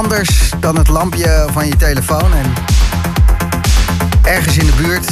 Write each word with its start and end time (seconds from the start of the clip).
anders 0.00 0.52
dan 0.60 0.76
het 0.76 0.88
lampje 0.88 1.46
van 1.52 1.66
je 1.66 1.76
telefoon 1.76 2.32
en 2.32 2.52
ergens 4.22 4.56
in 4.56 4.66
de 4.66 4.72
buurt 4.72 5.10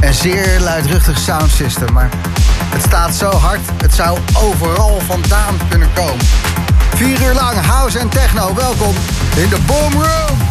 een 0.00 0.14
zeer 0.14 0.60
luidruchtig 0.60 1.18
soundsystem. 1.18 1.92
Maar 1.92 2.08
het 2.70 2.82
staat 2.82 3.14
zo 3.14 3.30
hard, 3.30 3.60
het 3.76 3.94
zou 3.94 4.18
overal 4.42 5.00
vandaan 5.06 5.58
kunnen 5.68 5.88
komen. 5.94 6.26
Vier 6.94 7.22
uur 7.22 7.34
lang 7.34 7.56
house 7.56 7.98
en 7.98 8.08
techno, 8.08 8.54
welkom 8.54 8.94
in 9.36 9.48
de 9.48 9.58
Boom 9.66 9.92
Room. 9.92 10.45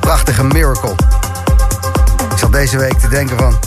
Prachtige 0.00 0.44
miracle. 0.44 0.94
Ik 2.30 2.38
zat 2.38 2.52
deze 2.52 2.78
week 2.78 2.98
te 2.98 3.08
denken 3.08 3.38
van... 3.38 3.58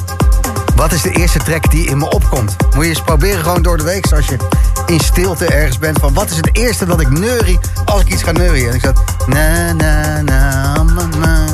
Wat 0.76 0.92
is 0.92 1.02
de 1.02 1.12
eerste 1.12 1.40
track 1.40 1.72
die 1.72 1.88
in 1.88 1.98
me 1.98 2.10
opkomt? 2.10 2.56
Moet 2.76 2.84
je 2.84 2.90
eens 2.90 3.02
proberen 3.02 3.44
gewoon 3.44 3.62
door 3.62 3.78
de 3.78 3.84
week, 3.84 4.12
als 4.12 4.26
je 4.26 4.38
in 4.86 5.00
stilte 5.00 5.46
ergens 5.46 5.80
bent... 5.80 6.00
van 6.00 6.14
wat 6.14 6.30
is 6.30 6.38
het 6.38 6.50
eerste 6.52 6.86
dat 6.86 7.02
ik 7.02 7.10
neurie 7.10 7.60
als 7.86 8.02
ik 8.02 8.08
iets 8.08 8.24
ga 8.24 8.32
neurien? 8.32 8.68
En 8.70 8.76
ik 8.76 8.82
zat... 8.82 9.04
Na, 9.28 9.74
na, 9.74 10.22
na, 10.22 10.84
na, 10.84 11.08
na. 11.20 11.46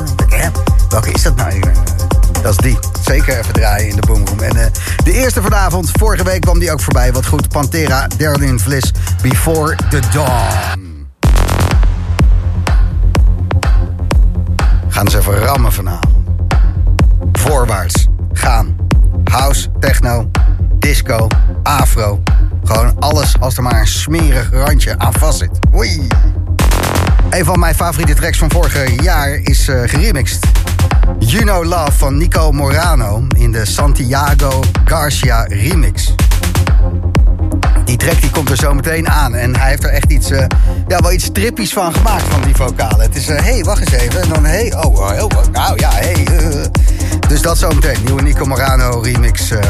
Welke 0.88 1.10
is 1.10 1.22
dat 1.22 1.36
nou? 1.36 1.60
Dat 2.42 2.50
is 2.50 2.56
die. 2.56 2.78
Zeker 3.00 3.38
even 3.38 3.52
draaien 3.52 3.88
in 3.88 3.96
de 3.96 4.06
boomroom. 4.06 4.40
En 4.40 4.56
uh, 4.56 4.64
de 5.04 5.12
eerste 5.12 5.42
vanavond, 5.42 5.90
vorige 5.98 6.24
week 6.24 6.40
kwam 6.40 6.58
die 6.58 6.72
ook 6.72 6.80
voorbij. 6.80 7.12
Wat 7.12 7.26
goed, 7.26 7.48
Pantera, 7.48 8.06
Darlene 8.16 8.58
Vliss, 8.58 8.92
Before 9.22 9.76
the 9.90 10.00
Dawn. 10.12 10.87
Gaan 14.98 15.08
ze 15.08 15.18
even 15.18 15.34
rammen 15.34 15.72
vanavond. 15.72 16.26
Voorwaarts. 17.32 18.06
Gaan. 18.32 18.76
House, 19.24 19.68
techno, 19.80 20.30
disco, 20.78 21.26
afro. 21.62 22.22
Gewoon 22.64 22.96
alles 22.98 23.40
als 23.40 23.56
er 23.56 23.62
maar 23.62 23.80
een 23.80 23.86
smerig 23.86 24.50
randje 24.50 24.98
aan 24.98 25.12
vast 25.12 25.38
zit. 25.38 25.50
Oei. 25.74 26.06
Een 27.30 27.44
van 27.44 27.58
mijn 27.58 27.74
favoriete 27.74 28.14
tracks 28.14 28.38
van 28.38 28.50
vorig 28.50 29.02
jaar 29.02 29.28
is 29.42 29.68
uh, 29.68 29.82
geremixed. 29.84 30.46
You 31.18 31.42
Know 31.42 31.64
Love 31.64 31.92
van 31.92 32.16
Nico 32.16 32.52
Morano 32.52 33.26
in 33.36 33.52
de 33.52 33.64
Santiago 33.64 34.60
Garcia 34.84 35.42
remix. 35.42 36.14
Track 38.08 38.22
die 38.22 38.30
komt 38.30 38.50
er 38.50 38.56
zo 38.56 38.74
meteen 38.74 39.08
aan. 39.08 39.34
En 39.34 39.56
hij 39.56 39.68
heeft 39.68 39.84
er 39.84 39.90
echt 39.90 40.10
iets, 40.10 40.30
uh, 40.30 40.44
ja, 40.86 40.98
wel 40.98 41.12
iets 41.12 41.30
trippies 41.32 41.72
van 41.72 41.94
gemaakt 41.94 42.24
van 42.28 42.40
die 42.42 42.54
vocalen. 42.54 43.00
Het 43.00 43.16
is, 43.16 43.26
hé, 43.26 43.34
uh, 43.34 43.40
hey, 43.40 43.64
wacht 43.64 43.80
eens 43.80 44.02
even. 44.02 44.20
En 44.20 44.28
dan, 44.28 44.44
hé, 44.44 44.50
hey, 44.50 44.74
oh, 44.74 44.94
oh, 44.94 45.22
oh, 45.22 45.30
nou 45.52 45.78
ja, 45.78 45.90
hé. 45.90 46.12
Hey, 46.12 46.26
uh. 46.42 46.64
Dus 47.28 47.42
dat 47.42 47.58
zo 47.58 47.70
meteen. 47.70 47.96
Nieuwe 48.04 48.22
Nico 48.22 48.44
Morano 48.44 49.00
remix 49.00 49.50
um, 49.50 49.60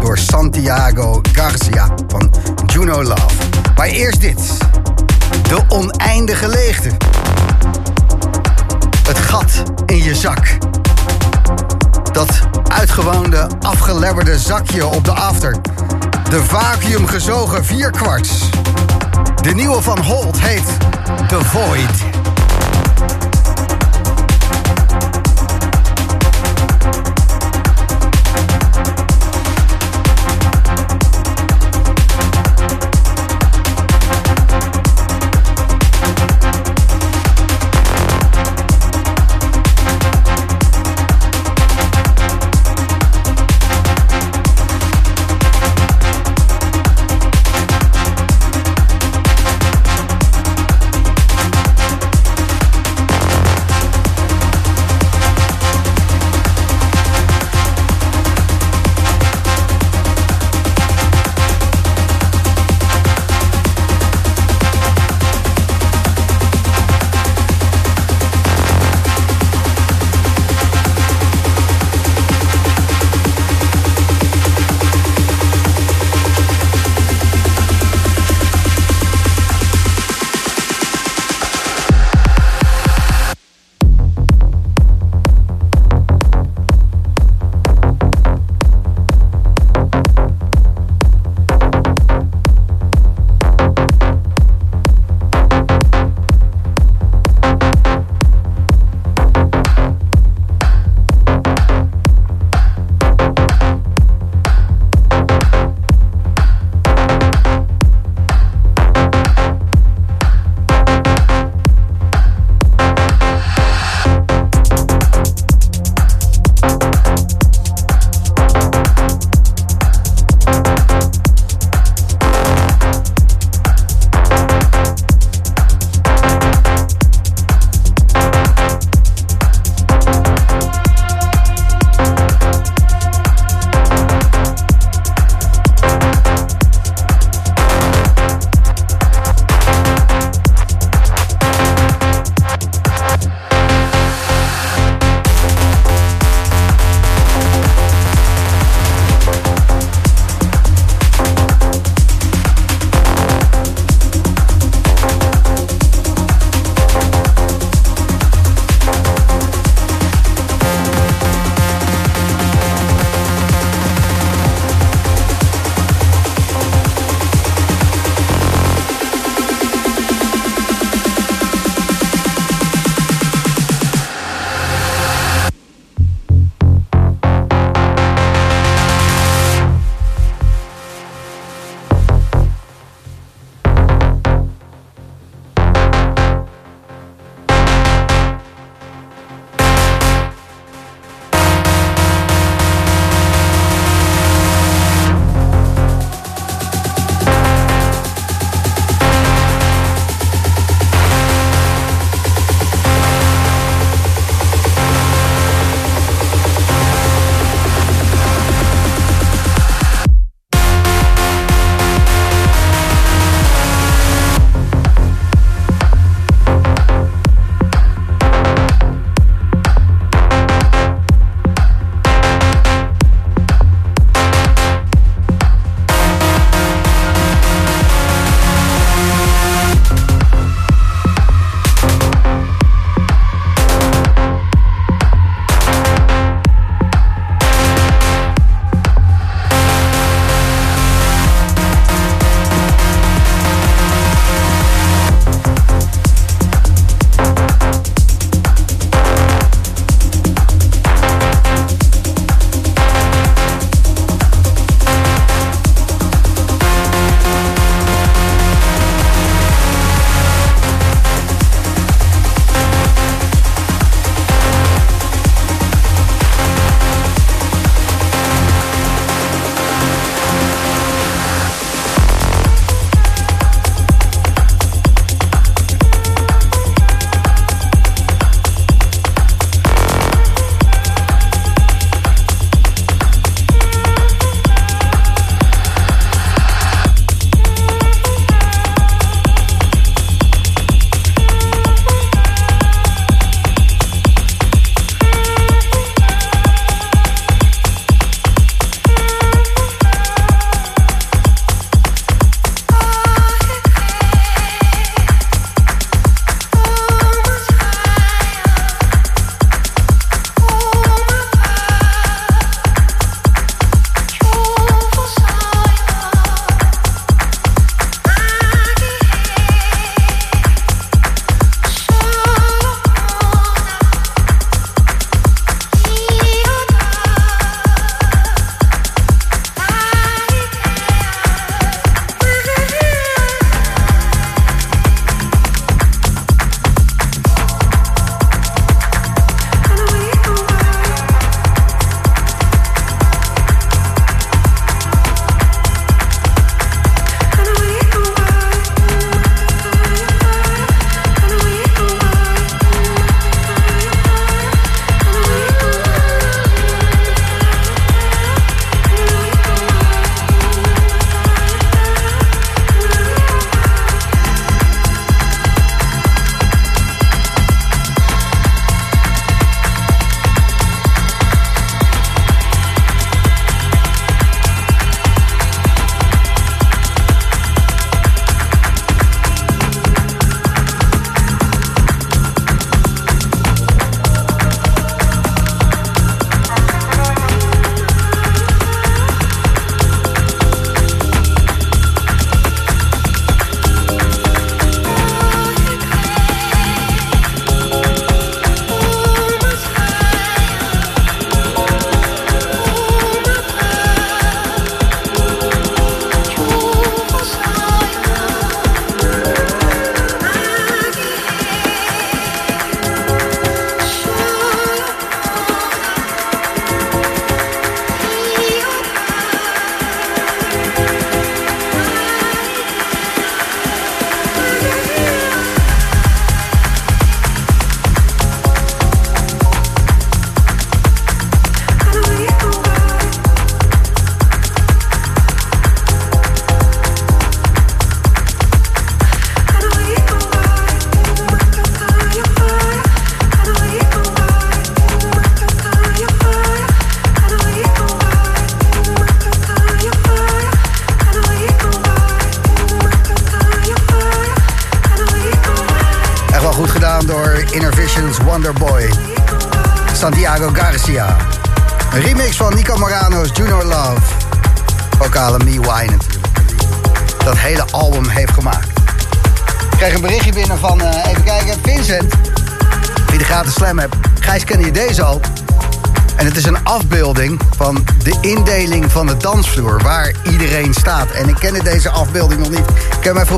door 0.00 0.18
Santiago 0.18 1.20
Garcia 1.32 1.88
van 2.06 2.30
Juno 2.66 3.02
Love. 3.02 3.34
Maar 3.76 3.86
eerst 3.86 4.20
dit. 4.20 4.40
De 5.48 5.60
oneindige 5.68 6.48
leegte. 6.48 6.90
Het 9.06 9.18
gat 9.18 9.62
in 9.86 10.02
je 10.02 10.14
zak. 10.14 10.58
Dat 12.12 12.40
uitgewoonde, 12.68 13.48
afgelebberde 13.60 14.38
zakje 14.38 14.86
op 14.86 15.04
de 15.04 15.12
after. 15.12 15.60
De 16.28 16.44
vacuümgezogen 16.44 17.64
vierkwarts. 17.64 18.50
De 19.42 19.54
nieuwe 19.54 19.82
van 19.82 19.98
Holt 19.98 20.40
heet 20.40 20.76
The 21.28 21.44
Void. 21.44 22.04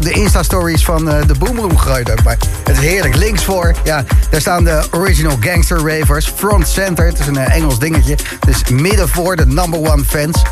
Op 0.00 0.06
de 0.06 0.20
Insta-stories 0.20 0.84
van 0.84 1.08
uh, 1.08 1.26
de 1.26 1.34
Boomroom 1.38 1.76
gegooid. 1.76 2.24
Maar 2.24 2.36
het 2.64 2.76
is 2.76 2.78
heerlijk. 2.78 3.16
Links 3.16 3.44
voor, 3.44 3.74
ja, 3.84 4.04
daar 4.30 4.40
staan 4.40 4.64
de 4.64 4.82
original 4.90 5.36
gangster 5.40 5.78
ravers. 5.78 6.32
Front 6.34 6.68
center, 6.68 7.06
het 7.06 7.18
is 7.18 7.26
een 7.26 7.34
uh, 7.34 7.54
Engels 7.54 7.78
dingetje. 7.78 8.16
Dus 8.46 8.70
midden 8.70 9.08
voor 9.08 9.36
de 9.36 9.46
number 9.46 9.78
one 9.78 10.04
fans. 10.04 10.42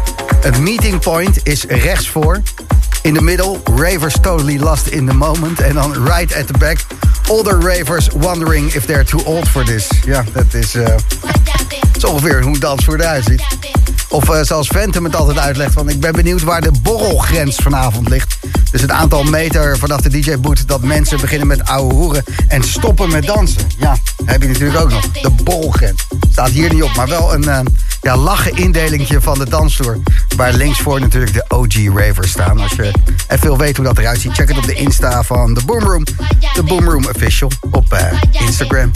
Het 0.41 0.59
meeting 0.59 1.01
point 1.01 1.41
is 1.43 1.65
rechts 1.65 2.09
voor. 2.09 2.41
In 3.03 3.15
the 3.15 3.23
middle, 3.23 3.61
ravers 3.77 4.15
totally 4.21 4.59
lost 4.59 4.87
in 4.87 5.07
the 5.07 5.15
moment. 5.15 5.61
En 5.61 5.75
dan 5.75 6.05
right 6.05 6.35
at 6.37 6.47
the 6.47 6.59
back, 6.59 6.77
older 7.29 7.61
ravers 7.61 8.09
wondering 8.09 8.73
if 8.73 8.85
they're 8.85 9.05
too 9.05 9.23
old 9.25 9.49
for 9.49 9.65
this. 9.65 9.89
Ja, 10.05 10.25
dat 10.33 10.55
is... 10.55 10.75
Uh, 10.75 10.87
is 11.97 12.05
ongeveer 12.05 12.43
hoe 12.43 12.59
dansvoer 12.59 13.01
eruit 13.01 13.25
ziet. 13.25 13.43
Of 14.09 14.31
zoals 14.43 14.69
Phantom 14.69 15.05
het 15.05 15.17
altijd 15.17 15.39
uitlegt... 15.39 15.73
van 15.73 15.89
ik 15.89 16.01
ben 16.01 16.13
benieuwd 16.13 16.43
waar 16.43 16.61
de 16.61 16.73
borrelgrens 16.83 17.57
vanavond 17.57 18.09
ligt. 18.09 18.38
Dus 18.79 18.87
het 18.87 18.97
aantal 18.97 19.23
meter 19.23 19.79
vanaf 19.79 20.01
de 20.01 20.09
DJ-boot... 20.09 20.69
dat 20.69 20.83
mensen 20.83 21.21
beginnen 21.21 21.47
met 21.47 21.65
ouwe 21.65 21.95
hoeren 21.95 22.25
en 22.49 22.63
stoppen 22.63 23.11
met 23.11 23.27
dansen. 23.27 23.63
Ja, 23.79 23.97
heb 24.25 24.43
je 24.43 24.49
natuurlijk 24.49 24.81
ook 24.81 24.91
nog. 24.91 25.11
De 25.11 25.31
borrelgrens. 25.31 26.07
Staat 26.31 26.51
hier 26.51 26.75
niet 26.75 26.83
op, 26.83 26.95
maar 26.97 27.09
wel 27.09 27.35
een 27.35 27.43
uh, 27.43 27.61
ja, 28.01 28.17
lachen 28.17 28.57
indelingje 28.57 29.21
van 29.21 29.39
de 29.39 29.49
dansvloer. 29.49 29.99
Waar 30.37 30.53
links 30.53 30.81
voor 30.81 31.01
natuurlijk 31.01 31.33
de 31.33 31.45
OG 31.49 31.75
Ravers 31.95 32.31
staan. 32.31 32.61
Als 32.61 32.73
je 32.73 32.93
even 33.29 33.47
wil 33.47 33.59
weten 33.59 33.77
hoe 33.77 33.95
dat 33.95 33.99
eruit 33.99 34.21
ziet... 34.21 34.33
check 34.33 34.49
het 34.49 34.59
op 34.59 34.67
de 34.67 34.75
Insta 34.75 35.23
van 35.23 35.55
de 35.55 35.61
Boomroom. 35.65 36.05
De 36.55 36.63
Boomroom 36.63 37.07
Official 37.07 37.51
op 37.71 37.93
uh, 37.93 38.41
Instagram. 38.47 38.91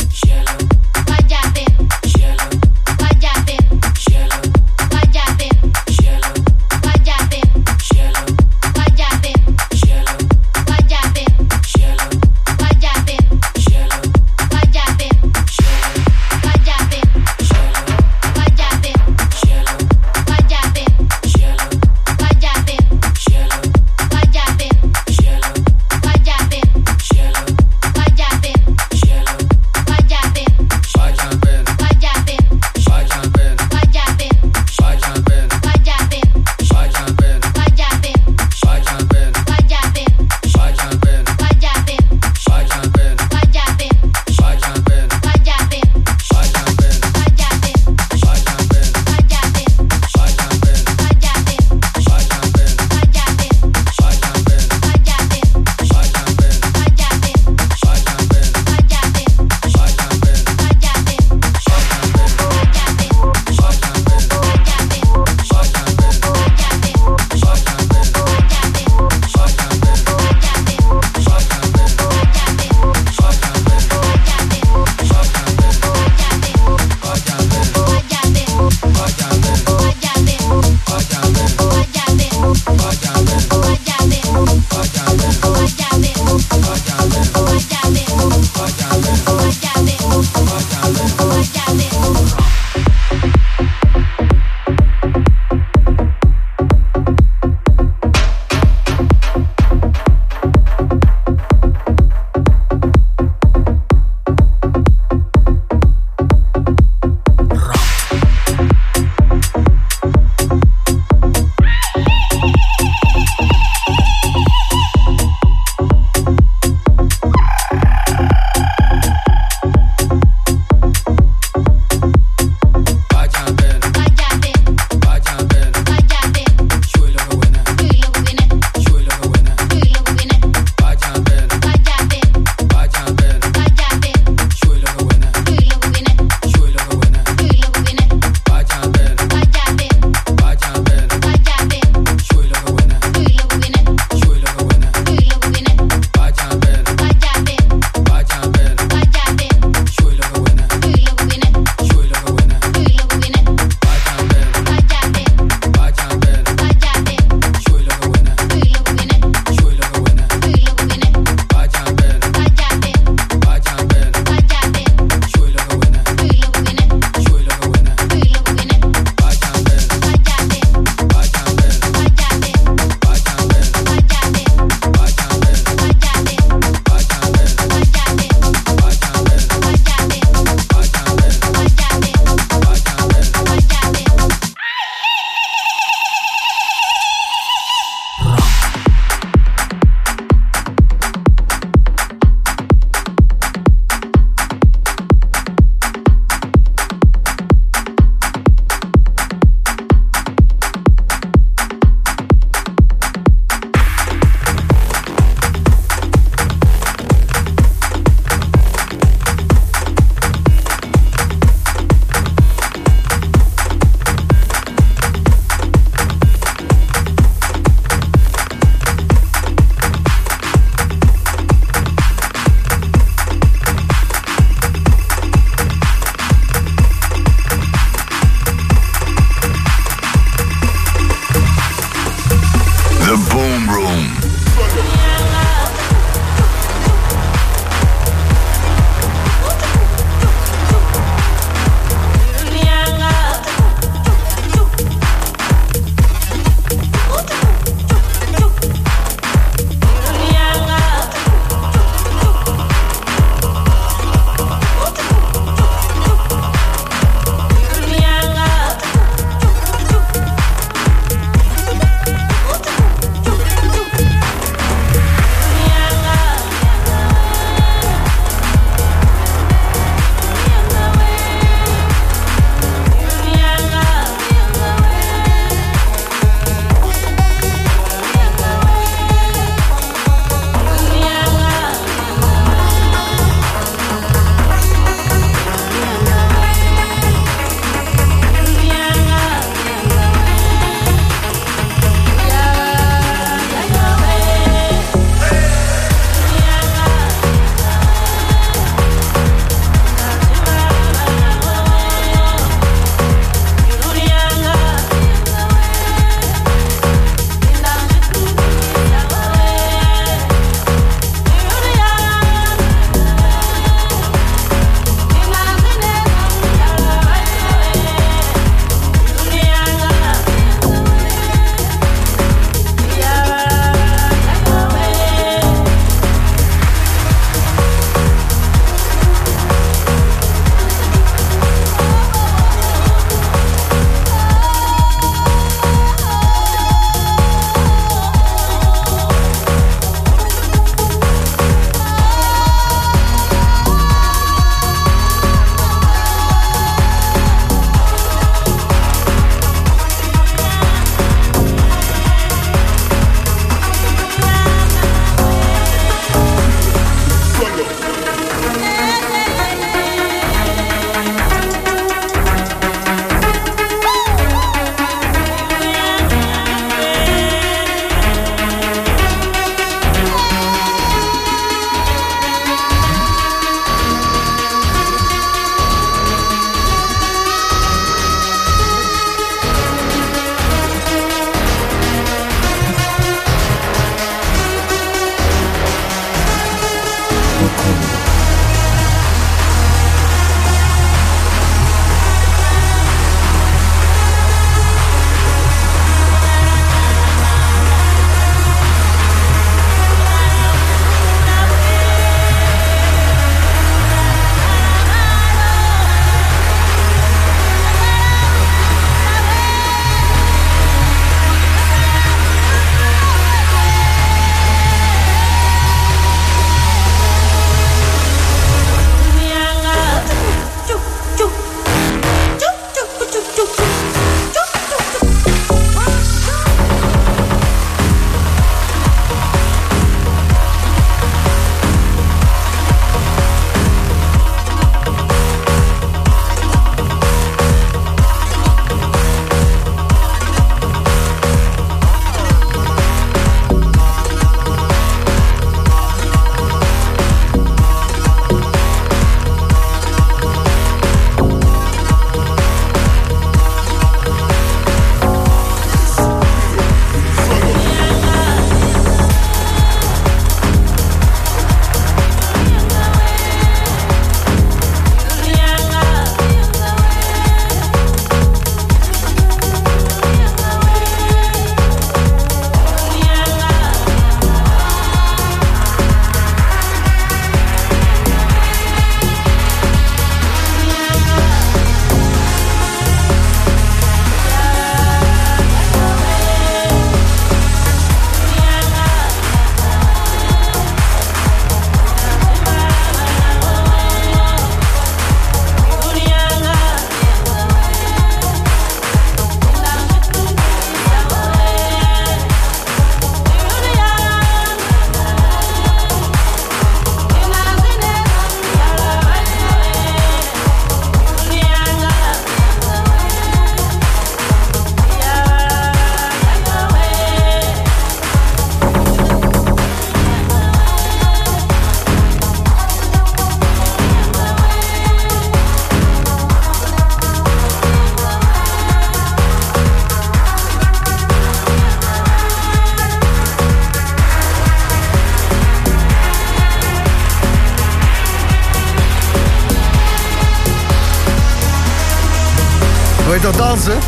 Dansen? 543.52 543.78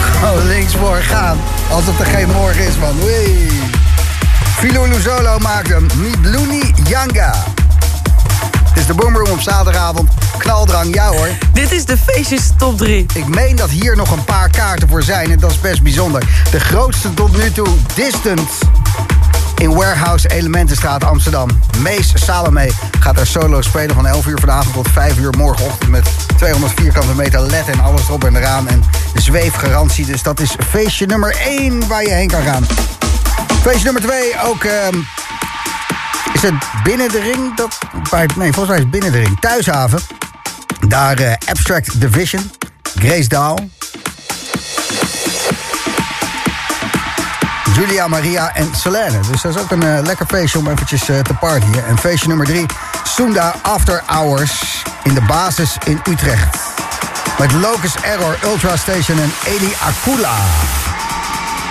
Gewoon 0.00 0.46
links 0.46 0.74
voor 0.74 0.96
gaan. 0.96 1.38
Alsof 1.70 1.98
er 1.98 2.06
geen 2.06 2.28
morgen 2.28 2.66
is, 2.66 2.76
man. 2.76 3.04
Wee. 3.04 3.48
Philo 4.58 4.84
Luzolo 4.84 5.38
maakt 5.38 5.68
hem. 5.68 5.86
Mibluni 5.96 6.74
Yanga. 6.84 7.34
Het 8.68 8.76
is 8.78 8.86
de 8.86 8.94
Boomroom 8.94 9.30
op 9.30 9.40
zaterdagavond. 9.40 10.10
Knaldrang, 10.38 10.94
ja 10.94 11.08
hoor. 11.08 11.28
Dit 11.52 11.72
is 11.72 11.84
de 11.84 11.96
feestjes 11.96 12.50
top 12.58 12.78
3. 12.78 13.06
Ik 13.14 13.28
meen 13.28 13.56
dat 13.56 13.70
hier 13.70 13.96
nog 13.96 14.10
een 14.10 14.24
paar 14.24 14.50
kaarten 14.50 14.88
voor 14.88 15.02
zijn. 15.02 15.30
En 15.30 15.38
dat 15.38 15.50
is 15.50 15.60
best 15.60 15.82
bijzonder. 15.82 16.22
De 16.50 16.60
grootste 16.60 17.14
tot 17.14 17.36
nu 17.36 17.52
toe, 17.52 17.68
Distant. 17.94 18.50
In 19.56 19.74
Warehouse 19.74 20.28
Elementenstraat 20.28 21.04
Amsterdam. 21.04 21.48
Mees 21.78 22.12
Salome 22.14 22.70
gaat 23.00 23.18
er 23.18 23.26
solo 23.26 23.62
spelen 23.62 23.94
van 23.94 24.06
11 24.06 24.26
uur 24.26 24.38
vanavond 24.38 24.74
tot 24.74 24.88
5 24.88 25.18
uur 25.18 25.34
morgenochtend. 25.38 25.90
Met 25.90 26.08
200 26.44 26.80
vierkante 26.80 27.14
meter 27.14 27.40
led 27.40 27.68
en 27.68 27.80
alles 27.80 28.02
erop 28.02 28.24
en 28.24 28.36
eraan. 28.36 28.68
En 28.68 28.84
zweefgarantie. 29.14 30.06
Dus 30.06 30.22
dat 30.22 30.40
is 30.40 30.56
feestje 30.68 31.06
nummer 31.06 31.36
1 31.36 31.88
waar 31.88 32.02
je 32.02 32.10
heen 32.10 32.28
kan 32.28 32.42
gaan. 32.42 32.66
Feestje 33.62 33.84
nummer 33.84 34.02
2 34.02 34.40
ook... 34.42 34.64
ehm, 34.64 34.98
is 36.32 36.42
het 36.42 36.54
binnen 36.82 37.10
de 37.10 37.20
ring? 37.20 37.56
Dat, 37.56 37.78
nee, 38.36 38.52
volgens 38.52 38.66
mij 38.66 38.76
is 38.76 38.82
het 38.82 38.90
binnen 38.90 39.12
de 39.12 39.18
ring. 39.18 39.40
Thuishaven. 39.40 40.00
Daar 40.88 41.18
eh, 41.18 41.32
Abstract 41.48 42.00
Division. 42.00 42.50
Grace 42.94 43.28
Daal. 43.28 43.58
Julia, 47.74 48.08
Maria 48.08 48.54
en 48.54 48.70
Selene. 48.76 49.20
Dus 49.30 49.42
dat 49.42 49.54
is 49.54 49.60
ook 49.60 49.70
een 49.70 49.82
eh, 49.82 50.02
lekker 50.02 50.26
feestje 50.26 50.58
om 50.58 50.68
eventjes 50.68 51.08
eh, 51.08 51.18
te 51.18 51.34
partyen. 51.34 51.86
En 51.86 51.98
feestje 51.98 52.28
nummer 52.28 52.46
3. 52.46 52.66
Sunda 53.04 53.54
After 53.62 54.02
Hours. 54.06 54.83
In 55.04 55.14
de 55.14 55.20
basis 55.20 55.76
in 55.84 56.00
Utrecht. 56.08 56.56
Met 57.38 57.52
Locus 57.52 57.94
Error, 58.02 58.38
Ultra 58.44 58.76
Station 58.76 59.18
en 59.18 59.32
Eli 59.44 59.74
Akula. 59.82 60.36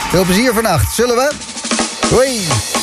Veel 0.09 0.25
plezier 0.25 0.53
vannacht. 0.53 0.93
Zullen 0.93 1.15
we? 1.15 1.31
Hoi! 2.09 2.82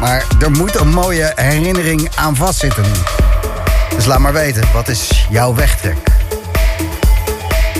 Maar 0.00 0.24
er 0.40 0.50
moet 0.50 0.80
een 0.80 0.88
mooie 0.88 1.32
herinnering 1.34 2.08
aan 2.14 2.36
vastzitten. 2.36 2.84
Dus 3.94 4.04
laat 4.04 4.18
maar 4.18 4.32
weten, 4.32 4.62
wat 4.72 4.88
is 4.88 5.26
jouw 5.30 5.54
wegtrek? 5.54 5.96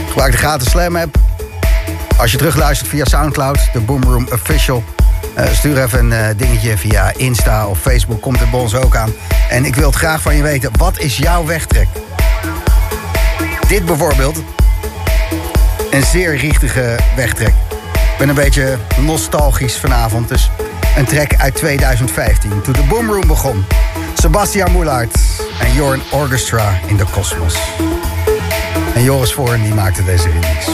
Gebruik 0.08 0.32
de 0.32 0.38
gratis 0.38 0.70
Slam 0.70 0.96
app. 0.96 1.16
Als 2.16 2.30
je 2.30 2.36
terugluistert 2.36 2.90
via 2.90 3.04
Soundcloud, 3.04 3.58
de 3.72 3.80
Boomroom 3.80 4.26
Official. 4.32 4.84
Uh, 5.38 5.44
stuur 5.52 5.82
even 5.82 5.98
een 5.98 6.30
uh, 6.30 6.38
dingetje 6.38 6.76
via 6.76 7.12
Insta 7.16 7.66
of 7.66 7.78
Facebook. 7.80 8.20
Komt 8.20 8.40
het 8.40 8.50
bij 8.50 8.60
ons 8.60 8.74
ook 8.74 8.96
aan. 8.96 9.12
En 9.48 9.64
ik 9.64 9.74
wil 9.74 9.86
het 9.86 9.96
graag 9.96 10.22
van 10.22 10.36
je 10.36 10.42
weten. 10.42 10.70
Wat 10.78 10.98
is 10.98 11.16
jouw 11.16 11.44
wegtrek? 11.44 11.88
Dit 13.68 13.84
bijvoorbeeld. 13.84 14.42
Een 15.90 16.04
zeer 16.04 16.36
richtige 16.36 16.96
wegtrek. 17.16 17.54
Ik 17.92 18.18
ben 18.18 18.28
een 18.28 18.34
beetje 18.34 18.78
nostalgisch 19.00 19.76
vanavond. 19.76 20.28
Dus 20.28 20.50
een 20.97 21.05
track 21.05 21.34
uit 21.36 21.55
2015. 21.55 22.62
Toen 22.62 22.72
de 22.72 22.82
Boomroom 22.88 23.26
begon. 23.26 23.64
Sebastian 24.14 24.72
Moulaert 24.72 25.18
en 25.61 25.72
Jorn 25.72 26.03
Orchestra 26.11 26.80
in 26.86 26.97
de 26.97 27.05
Cosmos. 27.11 27.59
En 28.94 29.03
Joris 29.03 29.32
Voorn 29.32 29.62
die 29.62 29.74
maakte 29.74 30.05
deze 30.05 30.28
remix. 30.28 30.66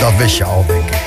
Dat 0.00 0.16
wist 0.16 0.36
je 0.36 0.44
al, 0.44 0.66
denk 0.66 0.90
ik. 0.90 1.03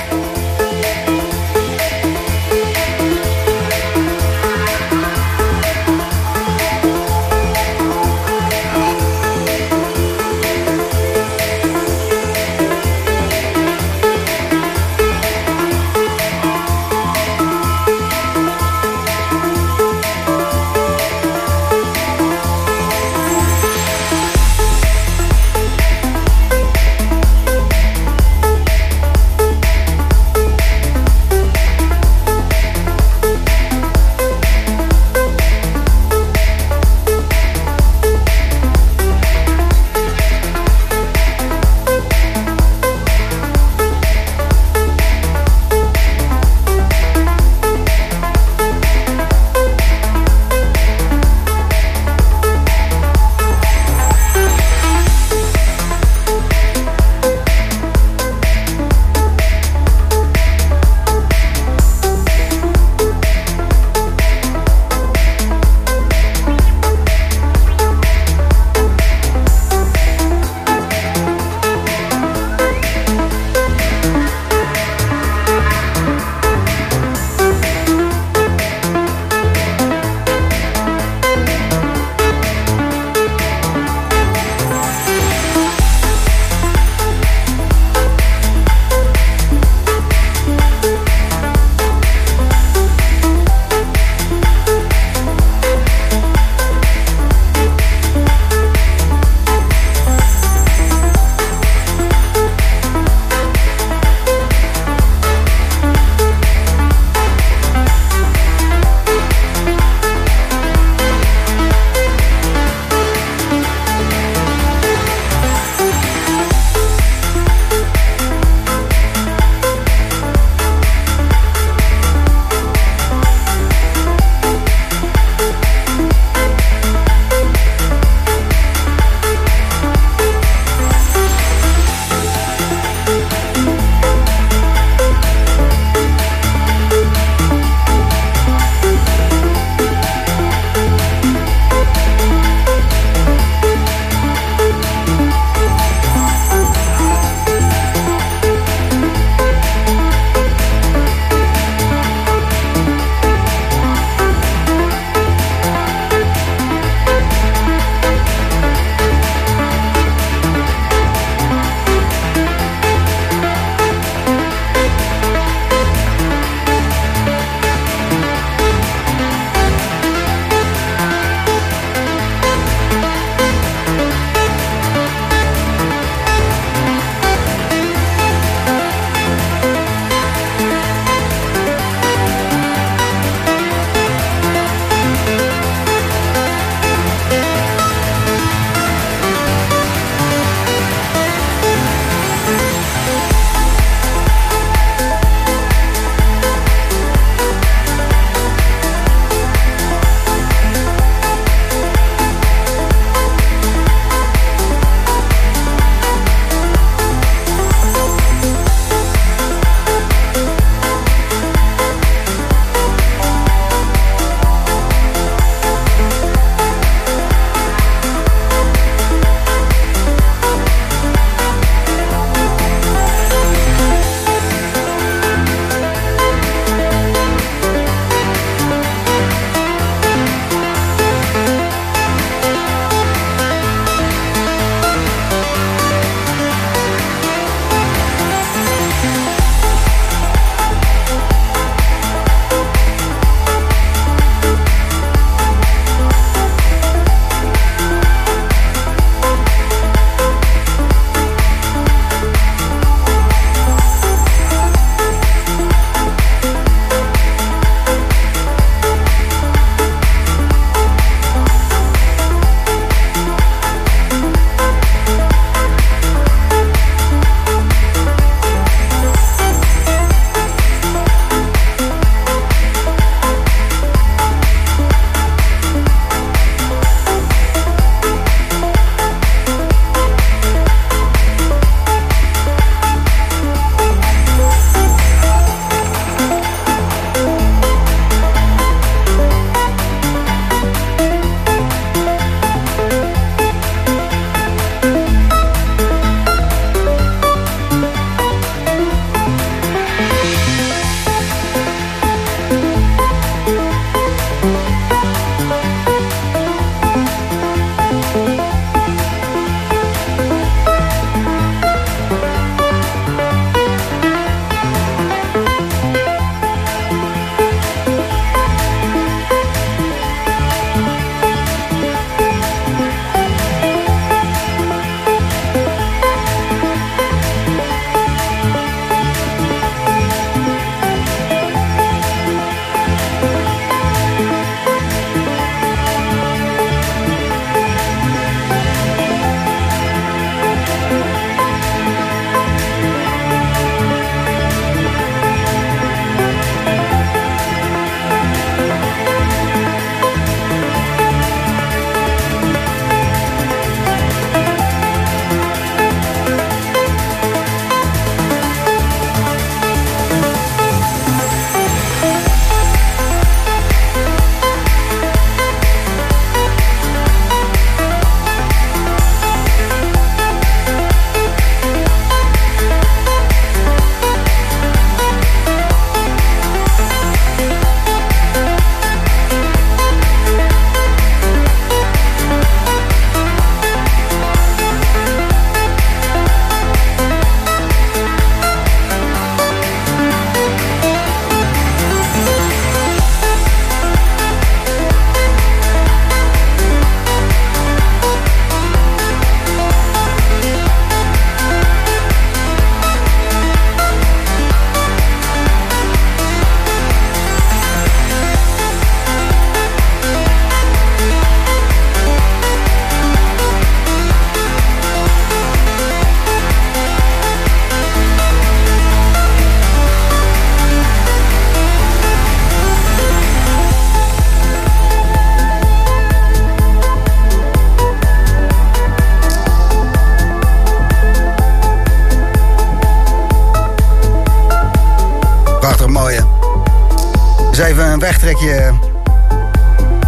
Een 438.28 438.34
wegtrekje 438.34 438.72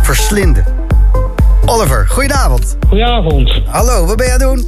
verslinden. 0.02 0.64
Oliver, 1.66 2.06
goedenavond. 2.08 2.76
Goedenavond. 2.88 3.60
Hallo, 3.66 4.06
wat 4.06 4.16
ben 4.16 4.26
je 4.26 4.32
aan 4.32 4.40
het 4.40 4.48
doen? 4.48 4.64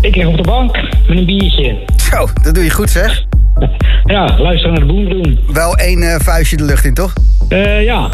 Ik 0.00 0.16
lig 0.16 0.26
op 0.26 0.36
de 0.36 0.42
bank 0.42 0.76
met 1.08 1.18
een 1.18 1.26
biertje. 1.26 1.84
Zo, 2.10 2.28
dat 2.42 2.54
doe 2.54 2.64
je 2.64 2.70
goed 2.70 2.90
zeg. 2.90 3.22
Ja, 4.04 4.38
luister 4.38 4.70
naar 4.70 4.80
de 4.80 4.86
boem 4.86 5.08
doen. 5.08 5.38
Wel 5.52 5.76
één 5.76 6.02
eh, 6.02 6.20
vuistje 6.20 6.56
de 6.56 6.64
lucht 6.64 6.84
in, 6.84 6.94
toch? 6.94 7.12
Eh 7.48 7.84
ja. 7.84 8.08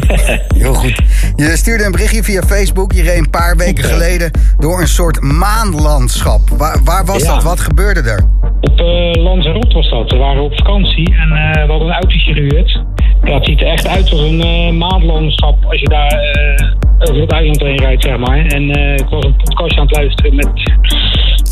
Heel 0.54 0.74
goed. 0.74 1.00
Je 1.36 1.56
stuurde 1.56 1.84
een 1.84 1.92
berichtje 1.92 2.22
via 2.22 2.42
Facebook. 2.42 2.92
Reed 2.92 3.18
een 3.18 3.30
paar 3.30 3.56
weken 3.56 3.84
geleden 3.84 4.30
door 4.58 4.80
een 4.80 4.88
soort 4.88 5.20
maanlandschap. 5.20 6.48
Waar, 6.48 6.80
waar 6.84 7.04
was 7.04 7.22
Ja. 7.22 7.34
dat? 7.34 7.42
Wat 7.42 7.60
gebeurde 7.60 8.00
er? 8.10 8.24
op 8.60 8.80
uh, 8.80 9.22
Lanzarote 9.22 9.74
was 9.74 9.90
dat. 9.90 10.10
We 10.10 10.16
waren 10.16 10.42
op 10.42 10.56
vakantie 10.56 11.14
en 11.14 11.32
eh, 11.32 11.64
we 11.64 11.70
hadden 11.70 11.88
een 11.88 11.94
autootje 11.94 12.34
gehuurd. 12.34 12.80
Ja, 13.26 13.34
het 13.34 13.44
ziet 13.44 13.60
er 13.60 13.66
echt 13.66 13.86
uit 13.86 14.10
als 14.10 14.20
een 14.20 14.40
eh, 14.42 14.70
maandlandschap 14.72 15.64
als 15.64 15.80
je 15.80 15.88
daar 15.88 16.12
eh, 16.12 17.10
over 17.10 17.20
het 17.20 17.32
eiland 17.32 17.60
heen 17.60 17.76
rijdt, 17.78 18.02
zeg 18.04 18.18
maar. 18.18 18.38
En 18.46 18.70
eh, 18.70 18.92
ik 18.94 19.08
was 19.08 19.24
een 19.24 19.36
podcastje 19.36 19.80
aan 19.80 19.86
het 19.86 19.96
luisteren 19.96 20.34
met, 20.36 20.48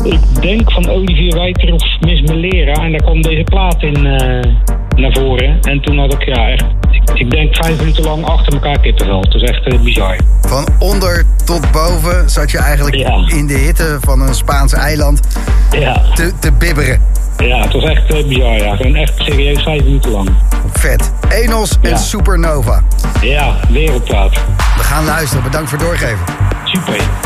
ik 0.03 0.41
denk 0.41 0.71
van 0.71 0.89
Olivier 0.89 1.33
Wijter 1.35 1.73
of 1.73 1.83
Miss 1.99 2.21
Melera. 2.21 2.73
En 2.73 2.91
daar 2.91 3.01
kwam 3.01 3.21
deze 3.21 3.43
plaat 3.43 3.81
in 3.83 4.01
naar 4.95 5.11
voren. 5.13 5.59
En 5.61 5.81
toen 5.81 5.97
had 5.99 6.13
ik, 6.13 6.23
ja, 6.25 6.49
echt, 6.49 6.65
ik, 6.91 7.09
ik 7.13 7.31
denk 7.31 7.55
vijf 7.55 7.77
minuten 7.79 8.03
lang 8.03 8.25
achter 8.25 8.53
elkaar 8.53 8.79
kippenvel. 8.79 9.19
Het 9.21 9.33
was 9.33 9.41
echt 9.41 9.83
bizar. 9.83 10.19
Van 10.41 10.67
onder 10.79 11.23
tot 11.45 11.71
boven 11.71 12.29
zat 12.29 12.51
je 12.51 12.57
eigenlijk 12.57 12.95
Ja. 12.95 13.23
in 13.27 13.47
de 13.47 13.53
hitte 13.57 13.97
van 14.01 14.21
een 14.21 14.33
Spaans 14.33 14.73
eiland 14.73 15.19
Ja. 15.79 16.01
te, 16.13 16.31
te 16.39 16.51
bibberen. 16.51 16.99
Ja, 17.37 17.61
het 17.61 17.73
was 17.73 17.83
echt 17.83 18.13
eh, 18.13 18.27
bizar, 18.27 18.57
ja. 18.57 18.75
Gewoon 18.75 18.95
echt 18.95 19.13
serieus 19.15 19.63
vijf 19.63 19.83
minuten 19.83 20.11
lang. 20.11 20.29
Vet. 20.73 21.13
Enos 21.29 21.77
en. 21.81 21.97
Supernova. 21.97 22.83
Ja, 23.21 23.55
wereldplaat. 23.69 24.31
We 24.75 24.83
gaan 24.83 25.05
luisteren. 25.05 25.43
Bedankt 25.43 25.69
voor 25.69 25.77
het 25.79 25.87
doorgeven. 25.87 26.25
Super. 26.63 27.24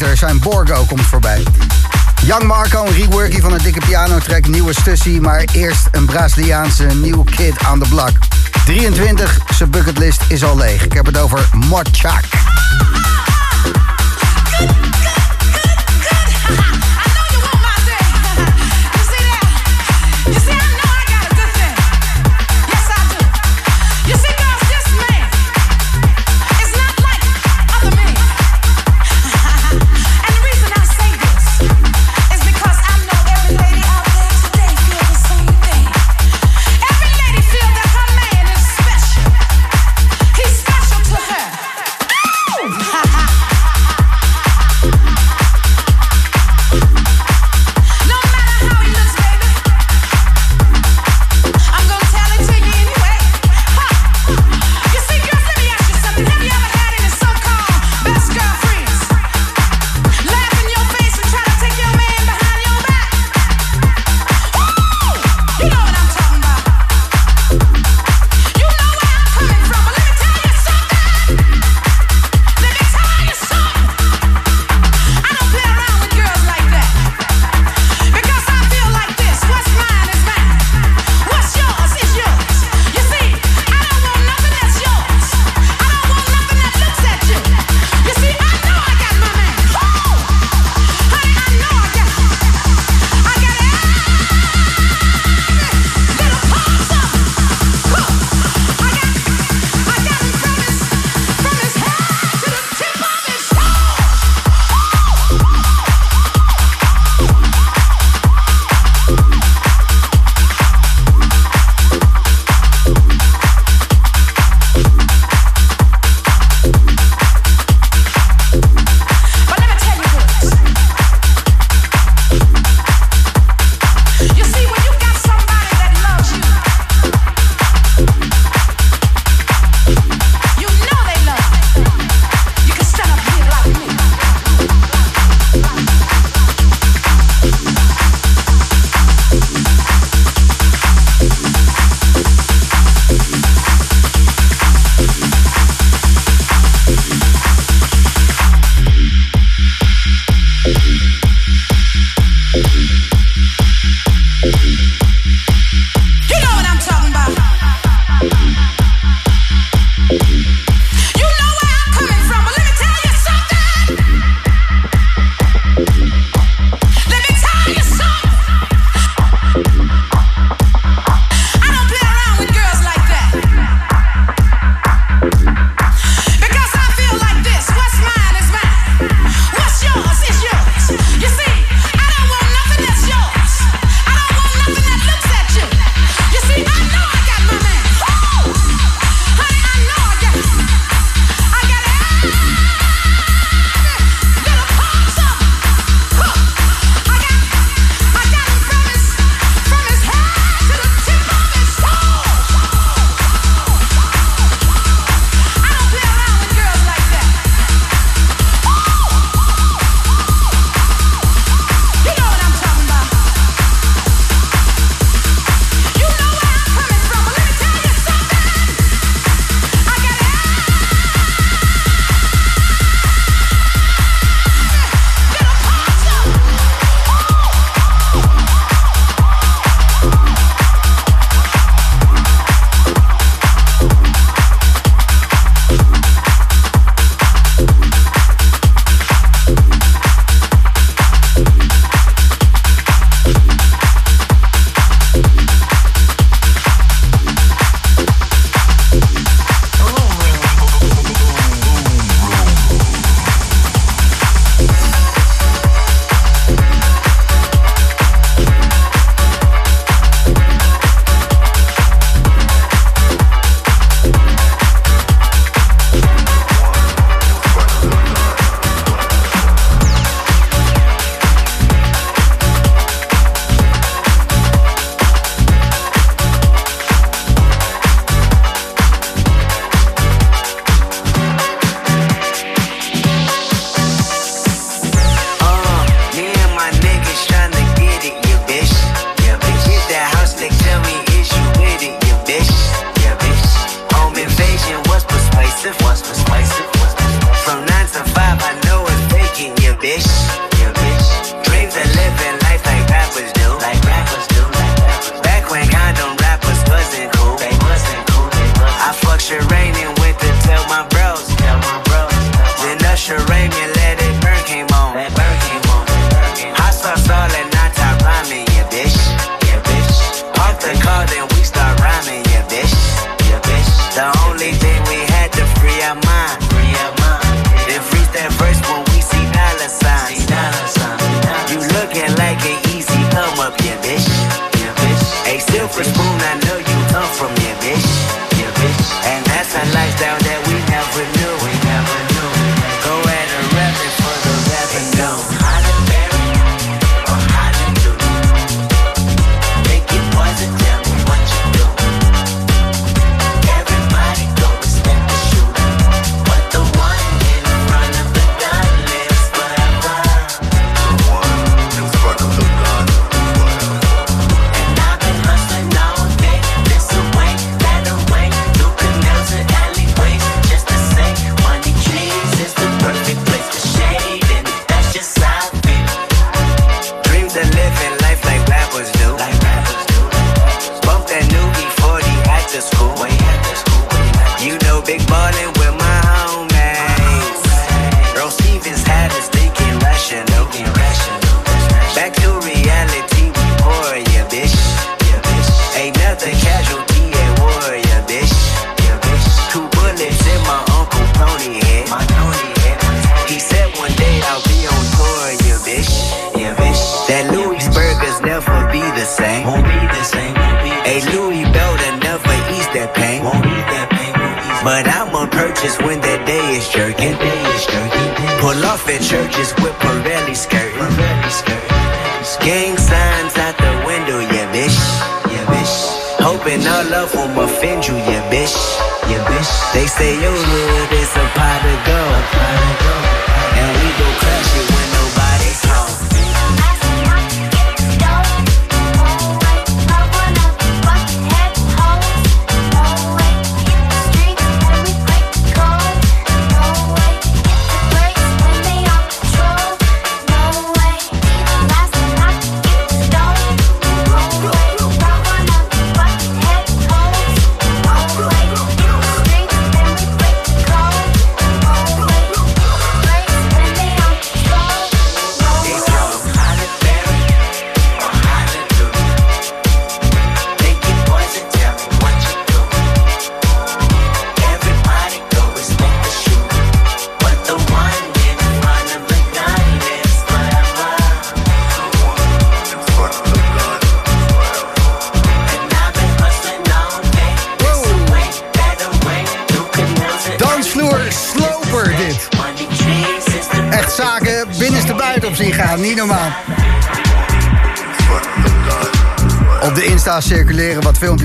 Wijter. 0.00 0.16
Zijn 0.16 0.38
Borgo 0.40 0.84
komt 0.84 1.06
voorbij. 1.06 1.42
Young 2.22 2.42
Marco, 2.42 2.84
een 2.84 2.92
reworkie 2.92 3.40
van 3.40 3.52
een 3.52 3.62
dikke 3.62 3.80
pianotrack, 3.86 4.46
nieuwe 4.46 4.72
Stussy. 4.72 5.18
Maar 5.20 5.44
eerst 5.52 5.88
een 5.90 6.06
Braziliaanse 6.06 6.84
New 6.84 7.24
Kid 7.24 7.54
on 7.72 7.78
the 7.78 7.88
Block. 7.88 8.12
23, 8.64 9.38
zijn 9.56 9.70
bucketlist 9.70 10.22
is 10.28 10.44
al 10.44 10.56
leeg. 10.56 10.84
Ik 10.84 10.92
heb 10.92 11.06
het 11.06 11.18
over 11.18 11.48
Morchak. 11.52 12.39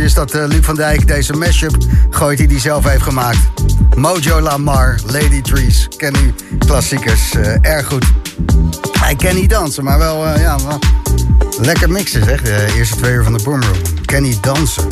is 0.06 0.14
dat 0.14 0.32
eh, 0.32 0.48
Luc 0.48 0.66
van 0.66 0.76
Dijk 0.76 1.08
deze 1.08 1.34
mashup 1.34 1.76
gooit 2.10 2.38
die 2.38 2.48
hij 2.48 2.60
zelf 2.60 2.84
heeft 2.84 3.02
gemaakt. 3.02 3.38
Mojo 3.96 4.40
Lamar, 4.40 5.00
Lady 5.06 5.42
Trees. 5.42 5.88
Ken 5.98 6.14
klassiekers 6.58 7.34
eh, 7.34 7.54
erg 7.62 7.88
goed. 7.88 8.06
Hij 9.00 9.16
kan 9.16 9.36
niet 9.36 9.50
dansen, 9.50 9.84
maar 9.84 9.98
wel, 9.98 10.26
eh, 10.26 10.42
ja, 10.42 10.58
wel 10.68 10.80
lekker 11.62 11.90
mixen 11.90 12.24
zeg. 12.24 12.42
De 12.42 12.74
eerste 12.76 12.96
twee 12.96 13.14
uur 13.14 13.24
van 13.24 13.38
de 13.38 13.44
Boomroom. 13.44 13.78
Kan 14.06 14.22
niet 14.22 14.44
dansen. 14.44 14.88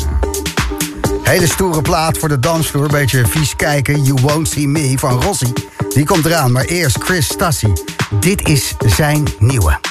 Hele 1.22 1.46
stoere 1.46 1.82
plaat 1.82 2.18
voor 2.18 2.28
de 2.28 2.38
dansvloer. 2.38 2.88
Beetje 2.88 3.26
vies 3.26 3.56
kijken. 3.56 4.02
You 4.02 4.20
Won't 4.20 4.48
See 4.48 4.68
Me 4.68 4.98
van 4.98 5.22
Rossi. 5.22 5.52
Die 5.94 6.04
komt 6.04 6.24
eraan, 6.24 6.52
maar 6.52 6.64
eerst 6.64 7.02
Chris 7.02 7.26
Stassi. 7.26 7.72
Dit 8.20 8.48
is 8.48 8.74
zijn 8.86 9.24
nieuwe. 9.38 9.83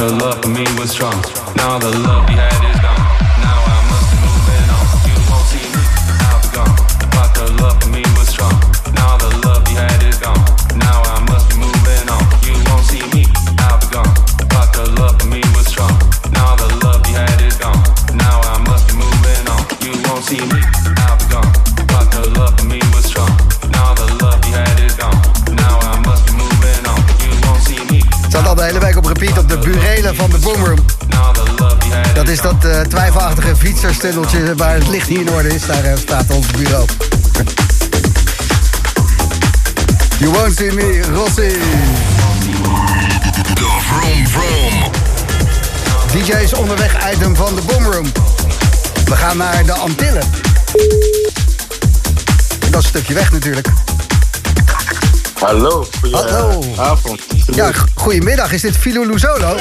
The 0.00 0.08
love 0.14 0.29
waar 34.60 34.74
het 34.74 34.88
licht 34.88 35.08
niet 35.08 35.18
in 35.18 35.30
orde 35.30 35.48
is. 35.48 35.66
Daar 35.66 35.84
eh, 35.84 35.96
staat 35.96 36.30
ons 36.30 36.46
bureau. 36.46 36.86
You 40.18 40.32
won't 40.32 40.56
see 40.56 40.72
me, 40.72 41.00
Rossi. 41.14 41.58
De 43.54 43.78
Vroom 43.80 44.26
Vroom. 44.26 44.90
DJ's 46.12 46.54
onderweg 46.54 47.12
item 47.12 47.36
van 47.36 47.54
de 47.54 47.62
Boomroom. 47.62 48.12
We 49.04 49.16
gaan 49.16 49.36
naar 49.36 49.64
de 49.64 49.72
Antillen. 49.72 50.30
Dat 52.58 52.68
is 52.68 52.74
een 52.74 52.82
stukje 52.82 53.14
weg 53.14 53.32
natuurlijk. 53.32 53.68
Hallo, 55.40 55.86
Hallo. 56.10 56.62
avond. 56.76 57.20
Ja, 57.46 57.70
goedemiddag. 57.94 58.52
Is 58.52 58.60
dit 58.60 58.76
Filo 58.76 59.06
Luzolo? 59.06 59.56